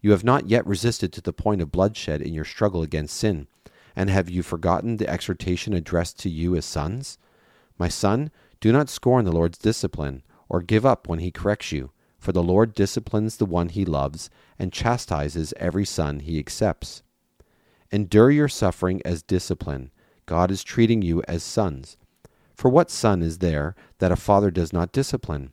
You 0.00 0.10
have 0.12 0.24
not 0.24 0.48
yet 0.48 0.66
resisted 0.66 1.12
to 1.12 1.20
the 1.20 1.32
point 1.32 1.60
of 1.60 1.70
bloodshed 1.70 2.22
in 2.22 2.34
your 2.34 2.44
struggle 2.44 2.82
against 2.82 3.16
sin. 3.16 3.46
And 3.94 4.10
have 4.10 4.30
you 4.30 4.42
forgotten 4.42 4.96
the 4.96 5.08
exhortation 5.08 5.74
addressed 5.74 6.18
to 6.20 6.30
you 6.30 6.56
as 6.56 6.64
sons? 6.64 7.18
My 7.78 7.88
son, 7.88 8.30
do 8.60 8.72
not 8.72 8.88
scorn 8.88 9.24
the 9.24 9.32
Lord's 9.32 9.58
discipline, 9.58 10.22
or 10.48 10.62
give 10.62 10.86
up 10.86 11.06
when 11.06 11.18
he 11.18 11.30
corrects 11.30 11.70
you, 11.70 11.90
for 12.18 12.32
the 12.32 12.42
Lord 12.42 12.74
disciplines 12.74 13.36
the 13.36 13.46
one 13.46 13.68
he 13.68 13.84
loves, 13.84 14.30
and 14.58 14.72
chastises 14.72 15.54
every 15.56 15.84
son 15.84 16.20
he 16.20 16.38
accepts. 16.38 17.02
Endure 17.90 18.30
your 18.30 18.48
suffering 18.48 19.00
as 19.04 19.22
discipline. 19.22 19.90
God 20.26 20.50
is 20.50 20.64
treating 20.64 21.02
you 21.02 21.22
as 21.28 21.42
sons. 21.42 21.96
For 22.54 22.68
what 22.68 22.90
son 22.90 23.22
is 23.22 23.38
there 23.38 23.74
that 23.98 24.12
a 24.12 24.16
father 24.16 24.50
does 24.50 24.72
not 24.72 24.92
discipline? 24.92 25.52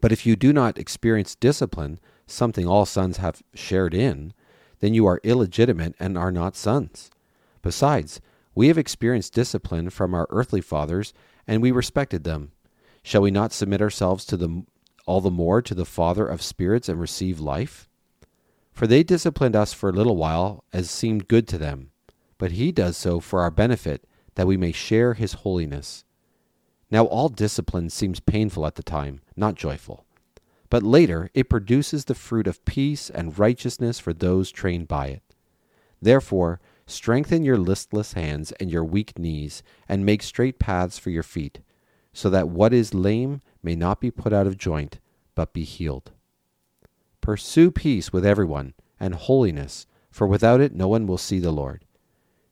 But 0.00 0.12
if 0.12 0.24
you 0.24 0.36
do 0.36 0.52
not 0.52 0.78
experience 0.78 1.34
discipline, 1.34 1.98
something 2.26 2.66
all 2.66 2.86
sons 2.86 3.16
have 3.16 3.42
shared 3.54 3.94
in, 3.94 4.32
then 4.80 4.94
you 4.94 5.06
are 5.06 5.20
illegitimate 5.24 5.94
and 5.98 6.16
are 6.16 6.30
not 6.30 6.56
sons. 6.56 7.10
Besides, 7.62 8.20
we 8.54 8.68
have 8.68 8.78
experienced 8.78 9.34
discipline 9.34 9.90
from 9.90 10.14
our 10.14 10.26
earthly 10.30 10.60
fathers, 10.60 11.12
and 11.46 11.62
we 11.62 11.70
respected 11.70 12.24
them. 12.24 12.52
Shall 13.02 13.22
we 13.22 13.30
not 13.30 13.52
submit 13.52 13.80
ourselves 13.80 14.24
to 14.26 14.36
the 14.36 14.64
all 15.06 15.20
the 15.20 15.30
more 15.30 15.62
to 15.62 15.74
the 15.74 15.86
Father 15.86 16.26
of 16.26 16.42
spirits 16.42 16.88
and 16.88 17.00
receive 17.00 17.40
life? 17.40 17.88
For 18.72 18.86
they 18.86 19.02
disciplined 19.02 19.56
us 19.56 19.72
for 19.72 19.88
a 19.88 19.92
little 19.92 20.16
while 20.16 20.64
as 20.72 20.90
seemed 20.90 21.28
good 21.28 21.48
to 21.48 21.58
them, 21.58 21.90
but 22.36 22.52
he 22.52 22.70
does 22.70 22.96
so 22.96 23.18
for 23.18 23.40
our 23.40 23.50
benefit, 23.50 24.04
that 24.34 24.46
we 24.46 24.56
may 24.56 24.70
share 24.70 25.14
his 25.14 25.32
holiness. 25.32 26.04
Now, 26.90 27.04
all 27.04 27.28
discipline 27.28 27.90
seems 27.90 28.20
painful 28.20 28.66
at 28.66 28.76
the 28.76 28.82
time, 28.82 29.20
not 29.36 29.54
joyful. 29.54 30.04
But 30.70 30.82
later, 30.82 31.30
it 31.34 31.48
produces 31.48 32.04
the 32.04 32.14
fruit 32.14 32.46
of 32.46 32.64
peace 32.64 33.10
and 33.10 33.38
righteousness 33.38 33.98
for 33.98 34.12
those 34.12 34.50
trained 34.50 34.88
by 34.88 35.08
it. 35.08 35.22
Therefore, 36.00 36.60
strengthen 36.86 37.44
your 37.44 37.58
listless 37.58 38.14
hands 38.14 38.52
and 38.52 38.70
your 38.70 38.84
weak 38.84 39.18
knees, 39.18 39.62
and 39.88 40.06
make 40.06 40.22
straight 40.22 40.58
paths 40.58 40.98
for 40.98 41.10
your 41.10 41.22
feet, 41.22 41.60
so 42.12 42.30
that 42.30 42.48
what 42.48 42.72
is 42.72 42.94
lame 42.94 43.42
may 43.62 43.74
not 43.74 44.00
be 44.00 44.10
put 44.10 44.32
out 44.32 44.46
of 44.46 44.56
joint, 44.56 44.98
but 45.34 45.52
be 45.52 45.64
healed. 45.64 46.12
Pursue 47.20 47.70
peace 47.70 48.12
with 48.12 48.24
everyone 48.24 48.74
and 48.98 49.14
holiness, 49.14 49.86
for 50.10 50.26
without 50.26 50.60
it 50.60 50.74
no 50.74 50.88
one 50.88 51.06
will 51.06 51.18
see 51.18 51.38
the 51.38 51.52
Lord. 51.52 51.84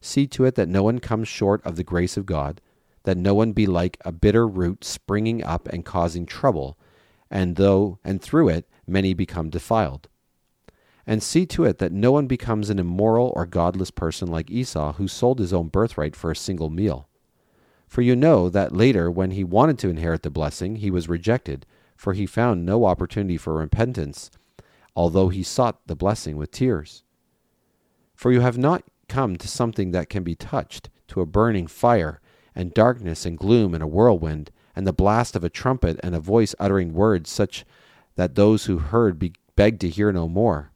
See 0.01 0.27
to 0.29 0.45
it 0.45 0.55
that 0.57 0.69
no 0.69 0.83
one 0.83 0.99
comes 0.99 1.29
short 1.29 1.65
of 1.65 1.77
the 1.77 1.85
grace 1.85 2.17
of 2.17 2.27
God, 2.27 2.61
that 3.07 3.17
no 3.17 3.35
one 3.35 3.53
be 3.53 3.67
like 3.67 3.97
a 4.05 4.13
bitter 4.13 4.47
root 4.47 4.85
springing 4.85 5.43
up 5.43 5.69
and 5.69 5.85
causing 5.85 6.27
trouble, 6.27 6.77
and 7.31 7.57
though 7.57 7.99
and 8.05 8.21
through 8.21 8.51
it 8.51 8.69
many 8.87 9.15
become 9.15 9.49
defiled. 9.49 10.09
And 11.07 11.23
see 11.23 11.47
to 11.47 11.65
it 11.65 11.79
that 11.79 11.93
no 11.93 12.11
one 12.11 12.27
becomes 12.27 12.69
an 12.69 12.81
immoral 12.81 13.33
or 13.37 13.47
godless 13.47 13.93
person 13.93 14.29
like 14.29 14.51
Esau, 14.51 14.95
who 14.95 15.07
sold 15.07 15.39
his 15.39 15.53
own 15.53 15.69
birthright 15.69 16.17
for 16.17 16.33
a 16.33 16.37
single 16.37 16.69
meal. 16.69 17.09
For 17.87 18.03
you 18.03 18.17
know 18.17 18.49
that 18.49 18.75
later, 18.75 19.09
when 19.09 19.31
he 19.31 19.45
wanted 19.45 19.79
to 19.79 19.89
inherit 19.89 20.25
the 20.25 20.31
blessing, 20.31 20.77
he 20.77 20.91
was 20.91 21.09
rejected, 21.09 21.65
for 21.95 22.13
he 22.13 22.27
found 22.27 22.67
no 22.67 22.85
opportunity 22.85 23.37
for 23.37 23.55
repentance, 23.55 24.33
although 24.97 25.29
he 25.29 25.45
sought 25.45 25.87
the 25.87 25.95
blessing 25.95 26.37
with 26.37 26.51
tears. 26.51 27.05
For 28.17 28.33
you 28.33 28.41
have 28.41 28.59
not 28.59 28.83
come 29.09 29.37
to 29.37 29.47
something 29.47 29.93
that 29.93 30.09
can 30.09 30.25
be 30.25 30.35
touched, 30.35 30.91
to 31.07 31.21
a 31.21 31.27
burning 31.27 31.69
fire, 31.69 32.21
and 32.57 32.75
darkness 32.75 33.25
and 33.25 33.39
gloom 33.39 33.75
and 33.75 33.83
a 33.83 33.87
whirlwind, 33.87 34.51
and 34.75 34.87
the 34.87 34.93
blast 34.93 35.37
of 35.37 35.45
a 35.45 35.51
trumpet 35.51 36.01
and 36.03 36.15
a 36.15 36.21
voice 36.21 36.55
uttering 36.59 36.93
words 36.93 37.31
such 37.31 37.65
that 38.17 38.35
those 38.35 38.65
who 38.65 38.79
heard 38.79 39.19
be- 39.19 39.35
begged 39.55 39.81
to 39.83 39.89
hear 39.89 40.11
no 40.11 40.29
more. 40.29 40.73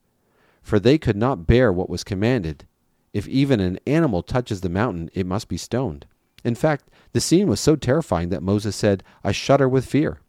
For 0.63 0.79
they 0.79 0.99
could 0.99 1.17
not 1.17 1.47
bear 1.47 1.73
what 1.73 1.91
was 1.91 2.05
commanded. 2.05 2.67
If 3.13 3.27
even 3.27 3.59
an 3.59 3.81
animal 3.87 4.23
touches 4.23 4.61
the 4.61 4.69
mountain, 4.69 5.11
it 5.15 5.27
must 5.27 5.49
be 5.49 5.57
stoned. 5.57 6.07
In 6.45 6.55
fact, 6.55 6.91
the 7.13 7.21
scene 7.21 7.49
was 7.49 7.61
so 7.61 7.77
terrifying 7.77 8.29
that 8.29 8.43
Moses 8.43 8.77
said, 8.77 9.03
I 9.25 9.33
shudder 9.33 9.69
with 9.69 9.87
fear. 9.87 10.21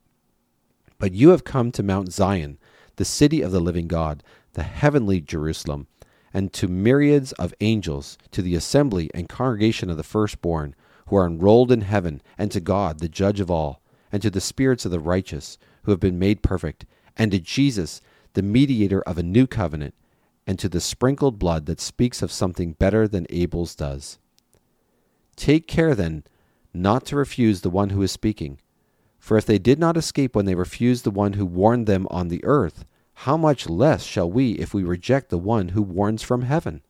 But 0.98 1.14
you 1.14 1.30
have 1.30 1.44
come 1.44 1.72
to 1.74 1.84
Mount 1.84 2.12
Zion, 2.12 2.58
the 2.96 3.06
city 3.06 3.42
of 3.42 3.52
the 3.52 3.60
living 3.60 3.88
God, 3.88 4.24
the 4.54 4.64
heavenly 4.64 5.22
Jerusalem, 5.22 5.88
and 6.34 6.52
to 6.54 6.68
myriads 6.68 7.32
of 7.34 7.54
angels, 7.62 8.18
to 8.32 8.42
the 8.42 8.56
assembly 8.56 9.10
and 9.14 9.30
congregation 9.30 9.90
of 9.90 9.98
the 9.98 10.04
firstborn, 10.04 10.76
who 11.08 11.16
are 11.16 11.26
enrolled 11.26 11.72
in 11.72 11.82
heaven, 11.82 12.22
and 12.38 12.52
to 12.52 12.60
God, 12.60 13.00
the 13.00 13.10
judge 13.10 13.40
of 13.40 13.52
all, 13.52 13.82
and 14.12 14.22
to 14.22 14.30
the 14.30 14.42
spirits 14.42 14.86
of 14.86 14.92
the 14.92 15.00
righteous, 15.00 15.58
who 15.84 15.92
have 15.92 16.00
been 16.00 16.20
made 16.20 16.42
perfect, 16.44 16.86
and 17.18 17.32
to 17.32 17.40
Jesus, 17.40 18.02
the 18.34 18.42
mediator 18.42 19.02
of 19.02 19.18
a 19.18 19.24
new 19.24 19.48
covenant, 19.48 19.94
and 20.48 20.58
to 20.60 20.70
the 20.70 20.82
sprinkled 20.82 21.38
blood 21.40 21.66
that 21.66 21.80
speaks 21.80 22.22
of 22.22 22.32
something 22.32 22.74
better 22.74 23.08
than 23.08 23.28
Abel's 23.30 23.76
does. 23.76 24.20
Take 25.36 25.68
care, 25.68 25.96
then, 25.96 26.24
not 26.74 27.06
to 27.08 27.16
refuse 27.16 27.62
the 27.62 27.70
one 27.70 27.90
who 27.90 28.02
is 28.02 28.12
speaking. 28.12 28.60
For 29.20 29.38
if 29.38 29.46
they 29.46 29.60
did 29.60 29.80
not 29.80 29.98
escape 29.98 30.36
when 30.36 30.46
they 30.46 30.56
refused 30.56 31.04
the 31.04 31.12
one 31.12 31.34
who 31.34 31.46
warned 31.46 31.86
them 31.86 32.08
on 32.10 32.28
the 32.28 32.44
earth, 32.44 32.86
how 33.14 33.38
much 33.38 33.70
less 33.70 34.04
shall 34.04 34.30
we 34.30 34.54
if 34.54 34.74
we 34.74 34.84
reject 34.84 35.30
the 35.30 35.38
one 35.38 35.70
who 35.70 35.82
warns 35.82 36.24
from 36.24 36.42
heaven? 36.42 36.82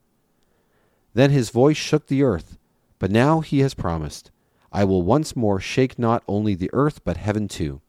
Then 1.13 1.32
his 1.32 1.50
voice 1.50 1.78
shook 1.78 2.08
the 2.08 2.24
earth, 2.24 2.58
but 3.01 3.09
now 3.09 3.39
he 3.39 3.61
has 3.61 3.73
promised, 3.73 4.29
I 4.71 4.83
will 4.83 5.01
once 5.01 5.35
more 5.35 5.59
shake 5.59 5.97
not 5.97 6.23
only 6.27 6.53
the 6.53 6.69
earth, 6.71 7.03
but 7.03 7.17
heaven 7.17 7.47
too. 7.47 7.81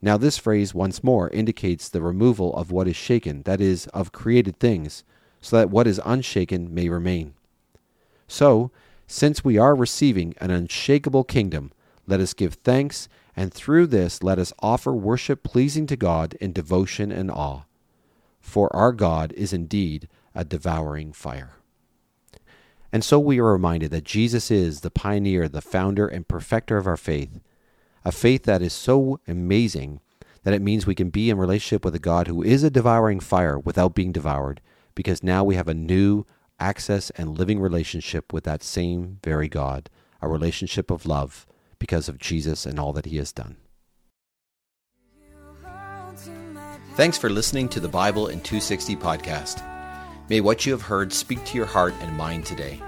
Now, 0.00 0.16
this 0.16 0.38
phrase 0.38 0.74
once 0.74 1.04
more 1.04 1.28
indicates 1.28 1.90
the 1.90 2.00
removal 2.00 2.56
of 2.56 2.72
what 2.72 2.88
is 2.88 2.96
shaken, 2.96 3.42
that 3.42 3.60
is, 3.60 3.86
of 3.88 4.12
created 4.12 4.58
things, 4.58 5.04
so 5.42 5.58
that 5.58 5.68
what 5.68 5.86
is 5.86 6.00
unshaken 6.06 6.72
may 6.72 6.88
remain. 6.88 7.34
So, 8.28 8.70
since 9.06 9.44
we 9.44 9.58
are 9.58 9.74
receiving 9.74 10.32
an 10.40 10.50
unshakable 10.50 11.24
kingdom, 11.24 11.70
let 12.06 12.20
us 12.20 12.32
give 12.32 12.54
thanks, 12.54 13.10
and 13.36 13.52
through 13.52 13.88
this 13.88 14.22
let 14.22 14.38
us 14.38 14.54
offer 14.60 14.94
worship 14.94 15.42
pleasing 15.42 15.86
to 15.88 15.96
God 15.96 16.32
in 16.40 16.54
devotion 16.54 17.12
and 17.12 17.30
awe. 17.30 17.64
For 18.40 18.74
our 18.74 18.92
God 18.92 19.34
is 19.34 19.52
indeed 19.52 20.08
a 20.34 20.46
devouring 20.46 21.12
fire. 21.12 21.59
And 22.92 23.04
so 23.04 23.18
we 23.18 23.38
are 23.38 23.52
reminded 23.52 23.90
that 23.92 24.04
Jesus 24.04 24.50
is 24.50 24.80
the 24.80 24.90
pioneer, 24.90 25.48
the 25.48 25.60
founder, 25.60 26.08
and 26.08 26.26
perfecter 26.26 26.76
of 26.76 26.86
our 26.86 26.96
faith, 26.96 27.40
a 28.04 28.12
faith 28.12 28.44
that 28.44 28.62
is 28.62 28.72
so 28.72 29.20
amazing 29.28 30.00
that 30.42 30.54
it 30.54 30.62
means 30.62 30.86
we 30.86 30.94
can 30.94 31.10
be 31.10 31.30
in 31.30 31.38
relationship 31.38 31.84
with 31.84 31.94
a 31.94 32.00
God 32.00 32.26
who 32.26 32.42
is 32.42 32.62
a 32.64 32.70
devouring 32.70 33.20
fire 33.20 33.58
without 33.58 33.94
being 33.94 34.10
devoured, 34.10 34.60
because 34.94 35.22
now 35.22 35.44
we 35.44 35.54
have 35.54 35.68
a 35.68 35.74
new, 35.74 36.26
access 36.58 37.10
and 37.10 37.38
living 37.38 37.60
relationship 37.60 38.32
with 38.32 38.44
that 38.44 38.62
same 38.62 39.18
very 39.22 39.48
God, 39.48 39.88
a 40.20 40.28
relationship 40.28 40.90
of 40.90 41.06
love 41.06 41.46
because 41.78 42.08
of 42.08 42.18
Jesus 42.18 42.66
and 42.66 42.78
all 42.78 42.92
that 42.92 43.06
he 43.06 43.16
has 43.16 43.32
done. 43.32 43.56
Thanks 46.94 47.16
for 47.16 47.30
listening 47.30 47.68
to 47.70 47.80
the 47.80 47.88
Bible 47.88 48.26
in 48.26 48.40
260 48.40 48.96
podcast. 48.96 49.69
May 50.30 50.40
what 50.40 50.64
you 50.64 50.70
have 50.70 50.82
heard 50.82 51.12
speak 51.12 51.44
to 51.46 51.56
your 51.56 51.66
heart 51.66 51.92
and 52.00 52.16
mind 52.16 52.46
today. 52.46 52.80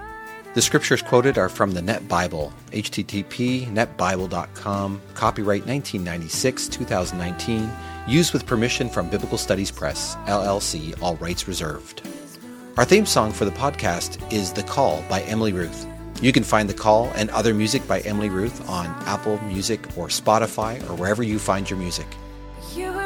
The 0.55 0.63
scriptures 0.63 1.03
quoted 1.03 1.39
are 1.39 1.49
from 1.49 1.73
the 1.73 1.83
Net 1.83 2.07
Bible, 2.07 2.53
http 2.71 3.67
netbible.com, 3.67 5.01
copyright 5.15 5.67
1996 5.67 6.69
2019, 6.69 7.69
used 8.07 8.33
with 8.33 8.47
permission 8.47 8.89
from 8.89 9.11
Biblical 9.11 9.39
Studies 9.39 9.73
Press, 9.73 10.15
LLC, 10.27 10.97
all 11.03 11.17
rights 11.17 11.49
reserved. 11.49 12.07
Our 12.77 12.85
theme 12.85 13.07
song 13.07 13.33
for 13.33 13.45
the 13.45 13.51
podcast 13.51 14.33
is 14.33 14.53
The 14.53 14.63
Call 14.63 15.03
by 15.09 15.23
Emily 15.23 15.53
Ruth. 15.53 15.89
You 16.21 16.33
can 16.33 16.45
find 16.45 16.69
The 16.69 16.75
Call 16.75 17.11
and 17.17 17.29
other 17.31 17.55
music 17.55 17.85
by 17.89 18.01
Emily 18.01 18.29
Ruth 18.29 18.69
on 18.69 18.87
Apple 19.07 19.43
Music 19.47 19.99
or 19.99 20.07
Spotify 20.07 20.81
or 20.89 20.95
wherever 20.95 21.25
you 21.25 21.41
find 21.41 21.69
your 21.69 21.81
music. 21.81 22.07
You 22.77 23.02